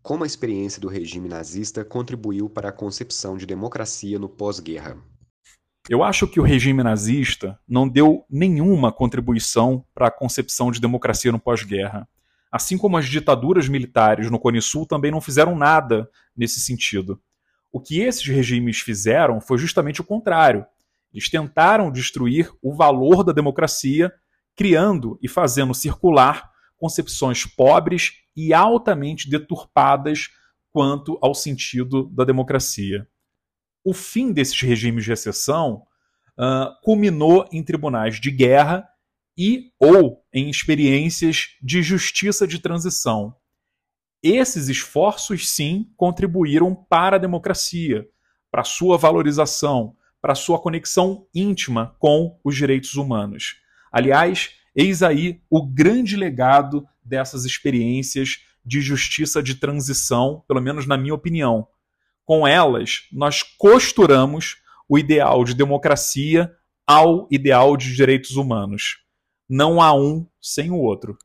Como 0.02 0.24
a 0.24 0.26
experiência 0.26 0.78
do 0.78 0.88
regime 0.88 1.26
nazista 1.26 1.86
contribuiu 1.86 2.50
para 2.50 2.68
a 2.68 2.72
concepção 2.72 3.38
de 3.38 3.46
democracia 3.46 4.18
no 4.18 4.28
pós-guerra? 4.28 4.98
Eu 5.88 6.02
acho 6.02 6.28
que 6.28 6.38
o 6.38 6.44
regime 6.44 6.82
nazista 6.82 7.58
não 7.66 7.88
deu 7.88 8.26
nenhuma 8.28 8.92
contribuição 8.92 9.86
para 9.94 10.08
a 10.08 10.10
concepção 10.10 10.70
de 10.70 10.82
democracia 10.82 11.32
no 11.32 11.40
pós-guerra. 11.40 12.06
Assim 12.52 12.76
como 12.76 12.98
as 12.98 13.06
ditaduras 13.06 13.66
militares 13.66 14.30
no 14.30 14.38
Cone 14.38 14.60
Sul 14.60 14.84
também 14.86 15.10
não 15.10 15.22
fizeram 15.22 15.56
nada 15.56 16.06
nesse 16.36 16.60
sentido. 16.60 17.18
O 17.72 17.80
que 17.80 18.00
esses 18.00 18.26
regimes 18.26 18.80
fizeram 18.80 19.40
foi 19.40 19.56
justamente 19.56 20.02
o 20.02 20.04
contrário. 20.04 20.66
Eles 21.14 21.30
tentaram 21.30 21.90
destruir 21.90 22.52
o 22.60 22.74
valor 22.74 23.24
da 23.24 23.32
democracia, 23.32 24.12
criando 24.54 25.18
e 25.22 25.28
fazendo 25.28 25.72
circular 25.72 26.50
concepções 26.76 27.46
pobres 27.46 28.12
e 28.36 28.52
altamente 28.52 29.30
deturpadas 29.30 30.28
quanto 30.70 31.18
ao 31.22 31.34
sentido 31.34 32.04
da 32.10 32.24
democracia. 32.24 33.08
O 33.82 33.94
fim 33.94 34.30
desses 34.30 34.60
regimes 34.60 35.04
de 35.04 35.12
exceção 35.12 35.86
uh, 36.38 36.68
culminou 36.82 37.48
em 37.50 37.62
tribunais 37.62 38.20
de 38.20 38.30
guerra 38.30 38.86
e 39.36 39.70
ou 39.78 40.24
em 40.32 40.48
experiências 40.48 41.56
de 41.62 41.82
justiça 41.82 42.46
de 42.46 42.58
transição. 42.58 43.34
Esses 44.22 44.68
esforços, 44.68 45.50
sim, 45.50 45.90
contribuíram 45.96 46.74
para 46.74 47.16
a 47.16 47.18
democracia, 47.18 48.06
para 48.50 48.62
sua 48.62 48.96
valorização, 48.96 49.96
para 50.20 50.34
sua 50.36 50.60
conexão 50.60 51.26
íntima 51.34 51.96
com 51.98 52.38
os 52.44 52.54
direitos 52.54 52.94
humanos. 52.94 53.56
Aliás, 53.90 54.50
eis 54.76 55.02
aí 55.02 55.42
o 55.50 55.66
grande 55.66 56.16
legado 56.16 56.86
dessas 57.04 57.44
experiências 57.44 58.44
de 58.64 58.80
justiça 58.80 59.42
de 59.42 59.56
transição, 59.56 60.44
pelo 60.46 60.60
menos 60.60 60.86
na 60.86 60.96
minha 60.96 61.14
opinião. 61.14 61.66
Com 62.24 62.46
elas, 62.46 63.08
nós 63.12 63.42
costuramos 63.42 64.58
o 64.88 64.96
ideal 64.96 65.44
de 65.44 65.54
democracia 65.54 66.52
ao 66.86 67.26
ideal 67.30 67.76
de 67.76 67.94
direitos 67.94 68.36
humanos. 68.36 68.98
Não 69.48 69.80
há 69.80 69.94
um 69.94 70.26
sem 70.40 70.70
o 70.70 70.76
outro. 70.76 71.16